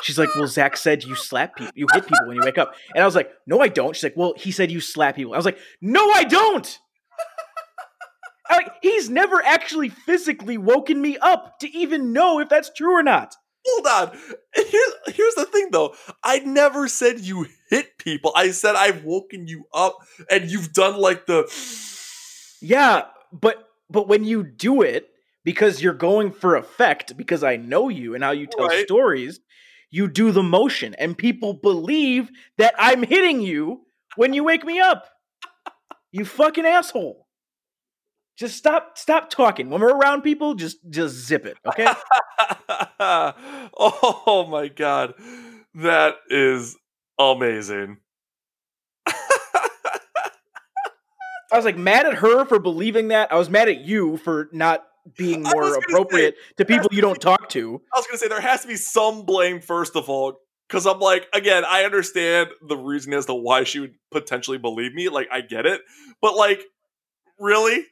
[0.03, 2.75] She's like, "Well, Zach said you slap people, you hit people when you wake up."
[2.95, 5.35] And I was like, "No, I don't." She's like, "Well, he said you slap people."
[5.35, 6.79] I was like, "No, I don't."
[8.51, 12.99] I'm like he's never actually physically woken me up to even know if that's true
[12.99, 13.35] or not.
[13.67, 14.19] Hold on.
[14.55, 15.95] Here's here's the thing though.
[16.25, 18.33] I never said you hit people.
[18.35, 19.99] I said I've woken you up
[20.31, 21.47] and you've done like the
[22.61, 25.09] Yeah, but but when you do it
[25.45, 28.85] because you're going for effect because I know you and how you tell Right.
[28.85, 29.41] stories,
[29.91, 33.87] you do the motion and people believe that I'm hitting you
[34.17, 35.09] when you wake me up.
[36.13, 37.27] You fucking asshole.
[38.39, 39.69] Just stop stop talking.
[39.69, 41.89] When we're around people, just just zip it, okay?
[43.01, 45.15] oh my god.
[45.75, 46.77] That is
[47.19, 47.99] amazing.
[51.53, 53.33] I was like mad at her for believing that.
[53.33, 54.85] I was mad at you for not
[55.17, 57.81] being more gonna say, appropriate to people you don't talk to.
[57.95, 60.39] I was gonna say there has to be some blame first of all,
[60.69, 64.93] because I'm like, again, I understand the reason as to why she would potentially believe
[64.93, 65.09] me.
[65.09, 65.81] Like, I get it,
[66.21, 66.61] but like,
[67.39, 67.87] really,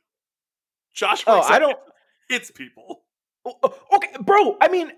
[0.95, 1.25] Josh?
[1.27, 1.79] Oh, I don't
[2.29, 3.03] It's people.
[3.47, 4.57] Okay, bro.
[4.61, 4.91] I mean,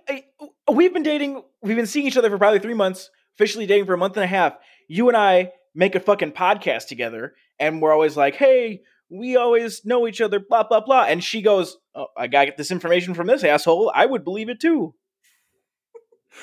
[0.72, 1.42] we've been dating.
[1.62, 3.10] We've been seeing each other for probably three months.
[3.36, 4.54] Officially dating for a month and a half.
[4.88, 9.84] You and I make a fucking podcast together, and we're always like, "Hey, we always
[9.84, 11.04] know each other." Blah blah blah.
[11.04, 13.92] And she goes, oh, "I gotta get this information from this asshole.
[13.94, 14.94] I would believe it too."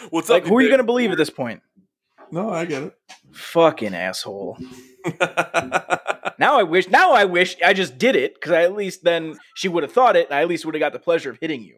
[0.10, 0.50] What's Like, up?
[0.50, 1.62] who are you gonna believe at this point?
[2.32, 2.94] No, I get it.
[3.34, 4.58] Fucking asshole.
[6.38, 6.90] Now I wish.
[6.90, 9.94] Now I wish I just did it because I at least then she would have
[9.94, 11.78] thought it, and I at least would have got the pleasure of hitting you,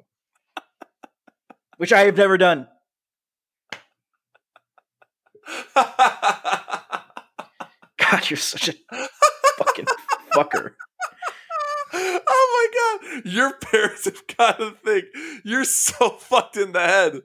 [1.77, 2.67] which I have never done.
[5.75, 5.89] God,
[8.29, 8.73] you're such a
[9.57, 9.85] fucking
[10.33, 10.73] fucker.
[11.93, 15.05] oh my god, your parents have got to think
[15.43, 17.21] you're so fucked in the head.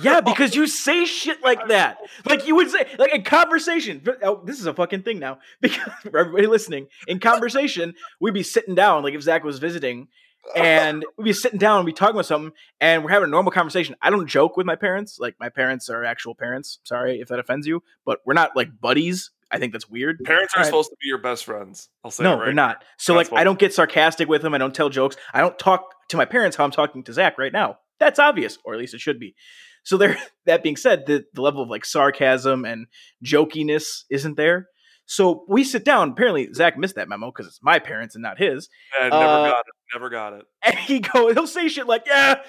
[0.00, 1.98] Yeah, because you say shit like that.
[2.28, 4.02] Like you would say, like in conversation.
[4.22, 5.38] Oh, this is a fucking thing now.
[5.60, 10.08] Because for everybody listening, in conversation, we'd be sitting down, like if Zach was visiting,
[10.56, 13.52] and we'd be sitting down and be talking about something, and we're having a normal
[13.52, 13.94] conversation.
[14.02, 15.18] I don't joke with my parents.
[15.20, 16.80] Like my parents are actual parents.
[16.84, 19.30] Sorry if that offends you, but we're not like buddies.
[19.52, 20.18] I think that's weird.
[20.24, 21.88] parents are supposed to be your best friends.
[22.04, 22.46] I'll say No, right.
[22.46, 22.84] they're not.
[22.98, 24.54] So That's like, I don't get sarcastic with them.
[24.54, 25.16] I don't tell jokes.
[25.34, 27.78] I don't talk to my parents how I'm talking to Zach right now.
[28.00, 29.34] That's obvious, or at least it should be.
[29.84, 30.16] So there.
[30.46, 32.86] That being said, the the level of like sarcasm and
[33.24, 34.66] jokiness isn't there.
[35.06, 36.10] So we sit down.
[36.10, 38.68] Apparently, Zach missed that memo because it's my parents and not his.
[38.98, 39.74] Yeah, never Uh, got it.
[39.94, 40.44] Never got it.
[40.64, 42.40] And he go, he'll say shit like, "Yeah,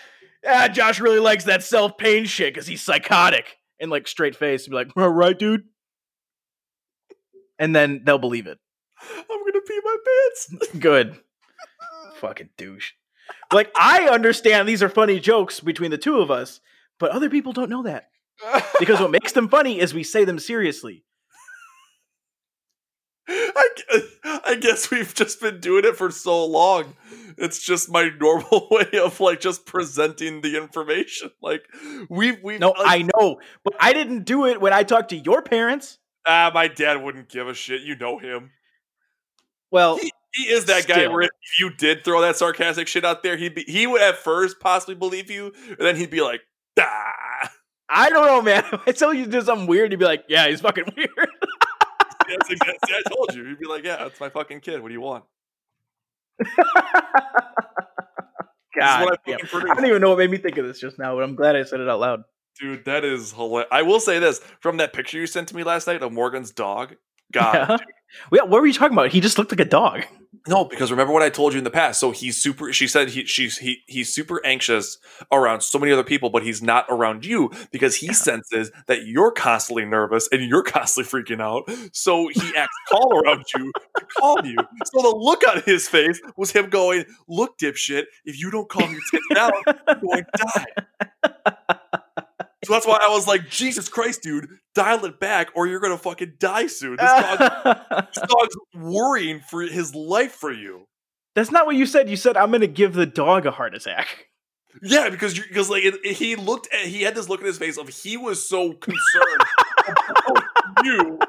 [0.48, 3.58] ah, Josh really likes that self pain shit because he's psychotic.
[3.80, 5.64] And like straight face, be like, all right, dude.
[7.64, 8.60] And then they'll believe it.
[9.00, 10.68] I'm gonna pee my pants.
[10.80, 11.18] Good.
[12.18, 12.92] Fucking douche.
[13.54, 16.60] Like, I understand these are funny jokes between the two of us,
[17.00, 18.10] but other people don't know that.
[18.80, 21.06] Because what makes them funny is we say them seriously.
[23.30, 23.70] I,
[24.44, 26.98] I guess we've just been doing it for so long.
[27.38, 31.32] It's just my normal way of like just presenting the information.
[31.42, 31.64] Like
[32.10, 35.18] we've we No, like, I know, but I didn't do it when I talked to
[35.18, 36.00] your parents.
[36.28, 37.82] Ah my dad wouldn't give a shit.
[37.82, 38.52] You know him.
[39.72, 43.24] Well, He, he is that guy where if you did throw that sarcastic shit out
[43.24, 46.42] there, he'd be he would at first possibly believe you, and then he'd be like,
[46.80, 47.52] ah.
[47.90, 48.64] I don't know, man.
[48.72, 51.10] If I tell you to do something weird, you'd be like, yeah, he's fucking weird.
[52.28, 53.46] That's exactly, I told you.
[53.46, 54.82] He'd be like, yeah, that's my fucking kid.
[54.82, 55.26] What do you want?
[58.76, 59.38] God, I I
[59.76, 61.64] don't even know what made me think of this just now, but I'm glad I
[61.64, 62.24] said it out loud.
[62.60, 63.68] Dude, that is hilarious.
[63.72, 66.52] I will say this from that picture you sent to me last night of Morgan's
[66.52, 66.96] dog.
[67.32, 67.78] God, Yeah.
[68.32, 69.10] Yeah, what were you talking about?
[69.10, 70.04] He just looked like a dog.
[70.48, 72.00] no, because remember what I told you in the past.
[72.00, 72.72] So he's super.
[72.72, 75.00] She said he she's he he's super anxious
[75.32, 79.32] around so many other people, but he's not around you because he senses that you're
[79.32, 81.64] constantly nervous and you're constantly freaking out.
[81.92, 84.58] So he acts calm around you to calm you.
[84.86, 88.92] So the look on his face was him going, "Look, dipshit, if you don't calm
[88.92, 89.52] your tits down,
[89.88, 90.64] you're going to
[91.24, 92.00] die."
[92.64, 95.98] So that's why I was like, Jesus Christ, dude, dial it back or you're gonna
[95.98, 96.98] fucking die soon.
[96.98, 100.86] This, dog, this dog's worrying for his life for you.
[101.36, 102.10] That's not what you said.
[102.10, 104.28] You said I'm going to give the dog a heart attack.
[104.82, 107.46] Yeah, because you because like it, it- he looked at he had this look in
[107.48, 109.42] his face of he was so concerned
[109.88, 110.44] about
[110.84, 111.20] you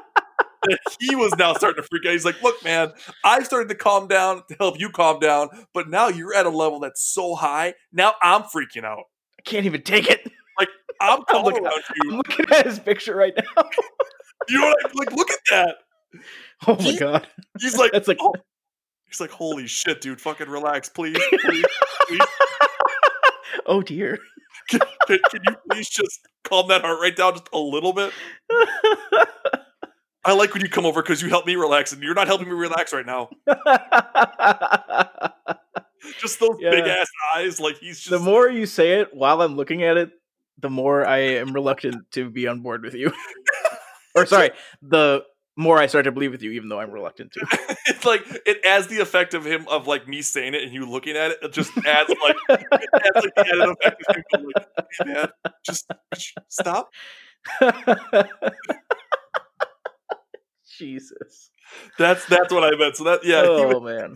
[0.63, 2.11] that he was now starting to freak out.
[2.13, 2.91] He's like, look, man,
[3.23, 6.49] I've started to calm down to help you calm down, but now you're at a
[6.49, 7.73] level that's so high.
[7.91, 9.03] Now I'm freaking out.
[9.39, 10.31] I can't even take it.
[11.01, 12.17] I'm calm looking- around I'm you.
[12.17, 13.63] looking at his picture right now.
[14.47, 15.11] You know what I like?
[15.13, 15.75] Look at that.
[16.67, 17.27] Oh my He- god.
[17.59, 18.33] He's like, That's like oh.
[19.07, 21.65] He's like, holy shit, dude, fucking relax, please, please,
[22.07, 22.21] please.
[23.65, 24.19] oh dear.
[24.69, 28.11] Can, can, can you please just calm that heart rate down just a little bit?
[30.23, 32.47] I like when you come over because you help me relax, and you're not helping
[32.47, 33.29] me relax right now.
[36.19, 36.69] Just those Yeah.
[36.71, 38.09] big ass eyes, like he's just.
[38.11, 40.11] the more you say it while I'm looking at it,
[40.59, 43.11] the more I am reluctant to be on board with you.
[44.15, 44.51] or sorry,
[44.81, 45.23] the
[45.57, 47.45] more I start to believe with you, even though I'm reluctant to.
[47.87, 50.89] it's like it adds the effect of him of like me saying it and you
[50.89, 51.39] looking at it.
[51.41, 54.67] It just adds like it adds like the added effect of him going like,
[54.99, 55.29] "Hey, man,
[55.65, 55.85] just
[56.17, 56.89] sh- stop.
[60.77, 61.51] Jesus.
[61.97, 62.97] That's that's what I meant.
[62.97, 64.13] So that yeah, oh man.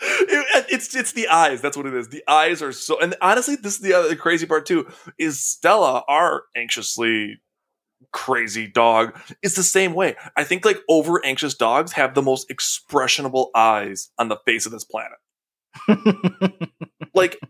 [0.00, 1.60] It- it's it's the eyes.
[1.60, 2.08] That's what it is.
[2.08, 2.98] The eyes are so.
[3.00, 4.86] And honestly, this is the other crazy part too.
[5.18, 7.40] Is Stella, our anxiously
[8.12, 10.16] crazy dog, is the same way.
[10.36, 14.72] I think like over anxious dogs have the most expressionable eyes on the face of
[14.72, 15.18] this planet.
[17.14, 17.40] Like,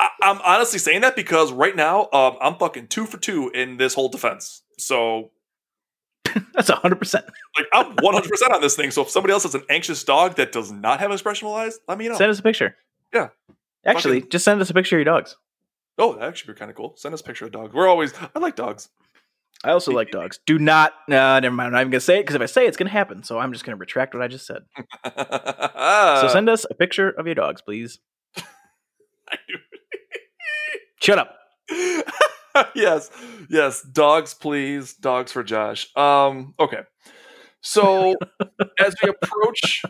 [0.00, 3.76] I, I'm honestly saying that because right now, um, I'm fucking two for two in
[3.76, 4.62] this whole defense.
[4.78, 5.32] So
[6.54, 7.24] That's hundred percent.
[7.56, 8.90] like I'm 100 percent on this thing.
[8.90, 11.98] So if somebody else has an anxious dog that does not have expressionable eyes, let
[11.98, 12.16] me know.
[12.16, 12.76] Send us a picture.
[13.12, 13.28] Yeah.
[13.86, 15.36] Actually, Fucking- just send us a picture of your dogs.
[15.98, 16.94] Oh, that actually be kind of cool.
[16.96, 17.74] Send us a picture of dogs.
[17.74, 18.88] We're always I like dogs.
[19.64, 20.38] I also like dogs.
[20.46, 20.92] Do not.
[21.08, 21.66] Nah, never mind.
[21.68, 23.24] I'm not even gonna say it because if I say it, it's gonna happen.
[23.24, 24.62] So I'm just gonna retract what I just said.
[25.04, 27.98] Uh, so send us a picture of your dogs, please.
[31.00, 31.34] Shut up.
[32.74, 33.10] yes,
[33.48, 35.94] yes, dogs, please, dogs for Josh.
[35.96, 36.80] Um, okay.
[37.60, 38.14] So
[38.78, 39.82] as we approach,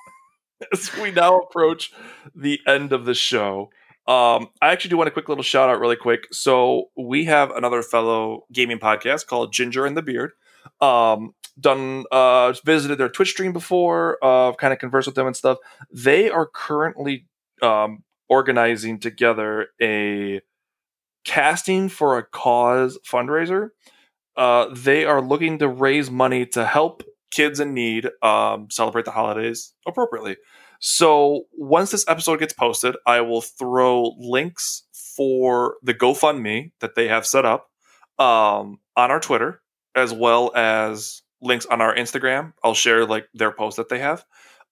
[0.72, 1.92] as we now approach
[2.34, 3.70] the end of the show,
[4.08, 6.26] um, I actually do want a quick little shout out, really quick.
[6.32, 10.32] So we have another fellow gaming podcast called Ginger and the Beard.
[10.80, 15.36] Um, done uh visited their Twitch stream before, uh, kind of conversed with them and
[15.36, 15.58] stuff.
[15.90, 17.26] They are currently
[17.62, 20.40] um organizing together a
[21.26, 23.70] casting for a cause fundraiser.
[24.36, 29.10] Uh, they are looking to raise money to help kids in need um, celebrate the
[29.10, 30.36] holidays appropriately.
[30.78, 34.84] So once this episode gets posted, I will throw links
[35.16, 37.70] for the GoFundMe that they have set up
[38.18, 39.62] um, on our Twitter,
[39.94, 42.52] as well as links on our Instagram.
[42.62, 44.24] I'll share like their post that they have.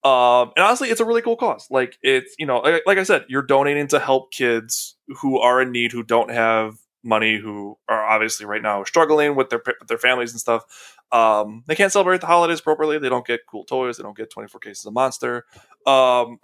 [0.05, 1.67] Um, and honestly, it's a really cool cause.
[1.71, 5.63] Like it's you know, like, like I said, you're donating to help kids who are
[5.63, 9.89] in need, who don't have money, who are obviously right now struggling with their with
[9.89, 10.65] their families and stuff.
[11.11, 12.99] Um, they can't celebrate the holidays properly.
[12.99, 13.97] They don't get cool toys.
[13.97, 15.45] They don't get 24 cases of Monster.
[15.87, 16.39] Um,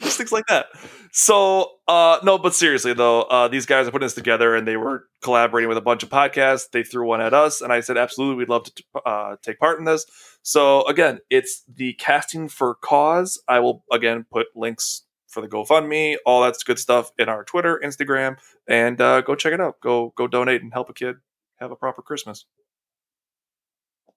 [0.00, 0.66] just things like that.
[1.12, 4.76] So, uh, no, but seriously though, uh, these guys are putting this together, and they
[4.76, 6.70] were collaborating with a bunch of podcasts.
[6.70, 9.78] They threw one at us, and I said, absolutely, we'd love to uh, take part
[9.78, 10.06] in this.
[10.42, 13.42] So again, it's the casting for cause.
[13.48, 17.80] I will again put links for the GoFundMe, all that's good stuff in our Twitter,
[17.82, 18.36] Instagram,
[18.68, 19.80] and uh, go check it out.
[19.80, 21.16] Go go donate and help a kid
[21.56, 22.44] have a proper Christmas.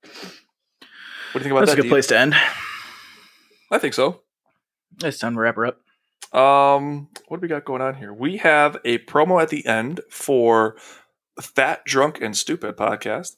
[0.01, 1.75] What do you think about That's that?
[1.75, 2.35] That's a good place to end.
[3.71, 4.21] I think so.
[5.03, 5.81] It's time to wrap her up.
[6.33, 8.13] Um, what do we got going on here?
[8.13, 10.75] We have a promo at the end for
[11.41, 13.37] Fat, Drunk, and Stupid podcast.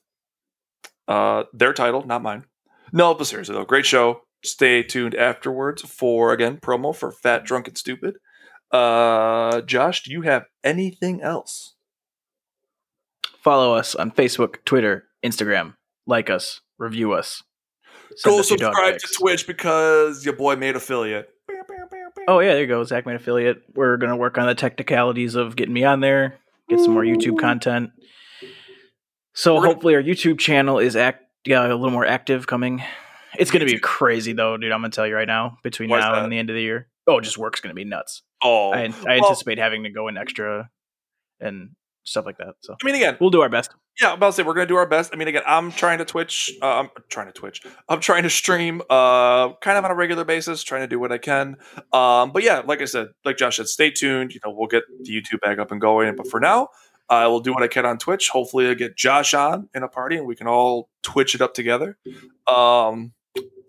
[1.08, 2.45] Uh, their title, not mine.
[2.91, 4.22] No, but seriously though, great show.
[4.43, 8.16] Stay tuned afterwards for again promo for Fat, Drunk, and Stupid.
[8.72, 11.76] Uh, Josh, do you have anything else?
[13.43, 15.76] Follow us on Facebook, Twitter, Instagram.
[16.06, 17.43] Like us, review us.
[18.24, 19.08] Go subscribe to.
[19.18, 21.30] Twitch because your boy made affiliate.
[22.30, 23.63] Oh yeah, there you go, Zach made affiliate.
[23.73, 26.38] We're gonna work on the technicalities of getting me on there,
[26.69, 27.89] get some more YouTube content.
[29.34, 32.84] So We're hopefully our YouTube channel is act yeah a little more active coming.
[33.39, 34.71] It's gonna be crazy though, dude.
[34.71, 35.57] I'm gonna tell you right now.
[35.63, 36.23] Between now that?
[36.23, 38.21] and the end of the year, oh, just work's gonna be nuts.
[38.43, 40.69] Oh, I, I well- anticipate having to go in extra
[41.39, 41.71] and
[42.10, 42.55] stuff like that.
[42.62, 43.72] So I mean, again, we'll do our best.
[44.01, 45.12] Yeah, I'm about to say we're gonna do our best.
[45.14, 46.51] I mean, again, I'm trying to Twitch.
[46.62, 47.62] Uh, I'm trying to Twitch.
[47.88, 51.12] I'm trying to stream, uh, kind of on a regular basis, trying to do what
[51.12, 51.57] I can.
[51.93, 54.34] Um, but yeah, like I said, like Josh said, stay tuned.
[54.34, 56.16] You know, we'll get the YouTube back up and going.
[56.16, 56.70] But for now,
[57.10, 58.30] I will do what I can on Twitch.
[58.30, 61.53] Hopefully, I get Josh on in a party and we can all Twitch it up
[61.53, 61.97] together.
[62.47, 63.14] Um,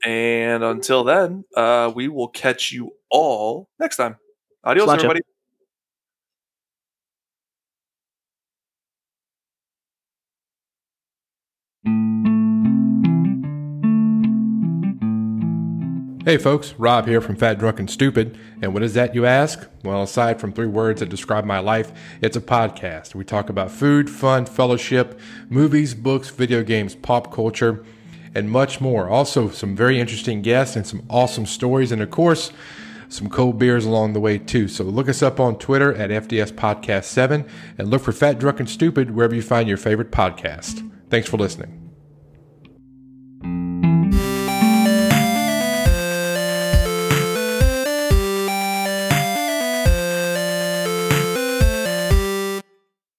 [0.05, 4.16] and until then, uh, we will catch you all next time.
[4.64, 4.95] Adios, Sláinte.
[4.97, 5.20] everybody.
[16.22, 18.38] Hey folks, Rob here from Fat Drunk and Stupid.
[18.60, 19.66] And what is that, you ask?
[19.82, 23.14] Well, aside from three words that describe my life, it's a podcast.
[23.14, 25.18] We talk about food, fun, fellowship,
[25.48, 27.82] movies, books, video games, pop culture,
[28.34, 29.08] and much more.
[29.08, 32.52] Also, some very interesting guests and some awesome stories, and of course,
[33.08, 34.68] some cold beers along the way too.
[34.68, 37.46] So look us up on Twitter at FDS Podcast 7
[37.78, 40.86] and look for Fat Drunk and Stupid wherever you find your favorite podcast.
[41.08, 41.80] Thanks for listening.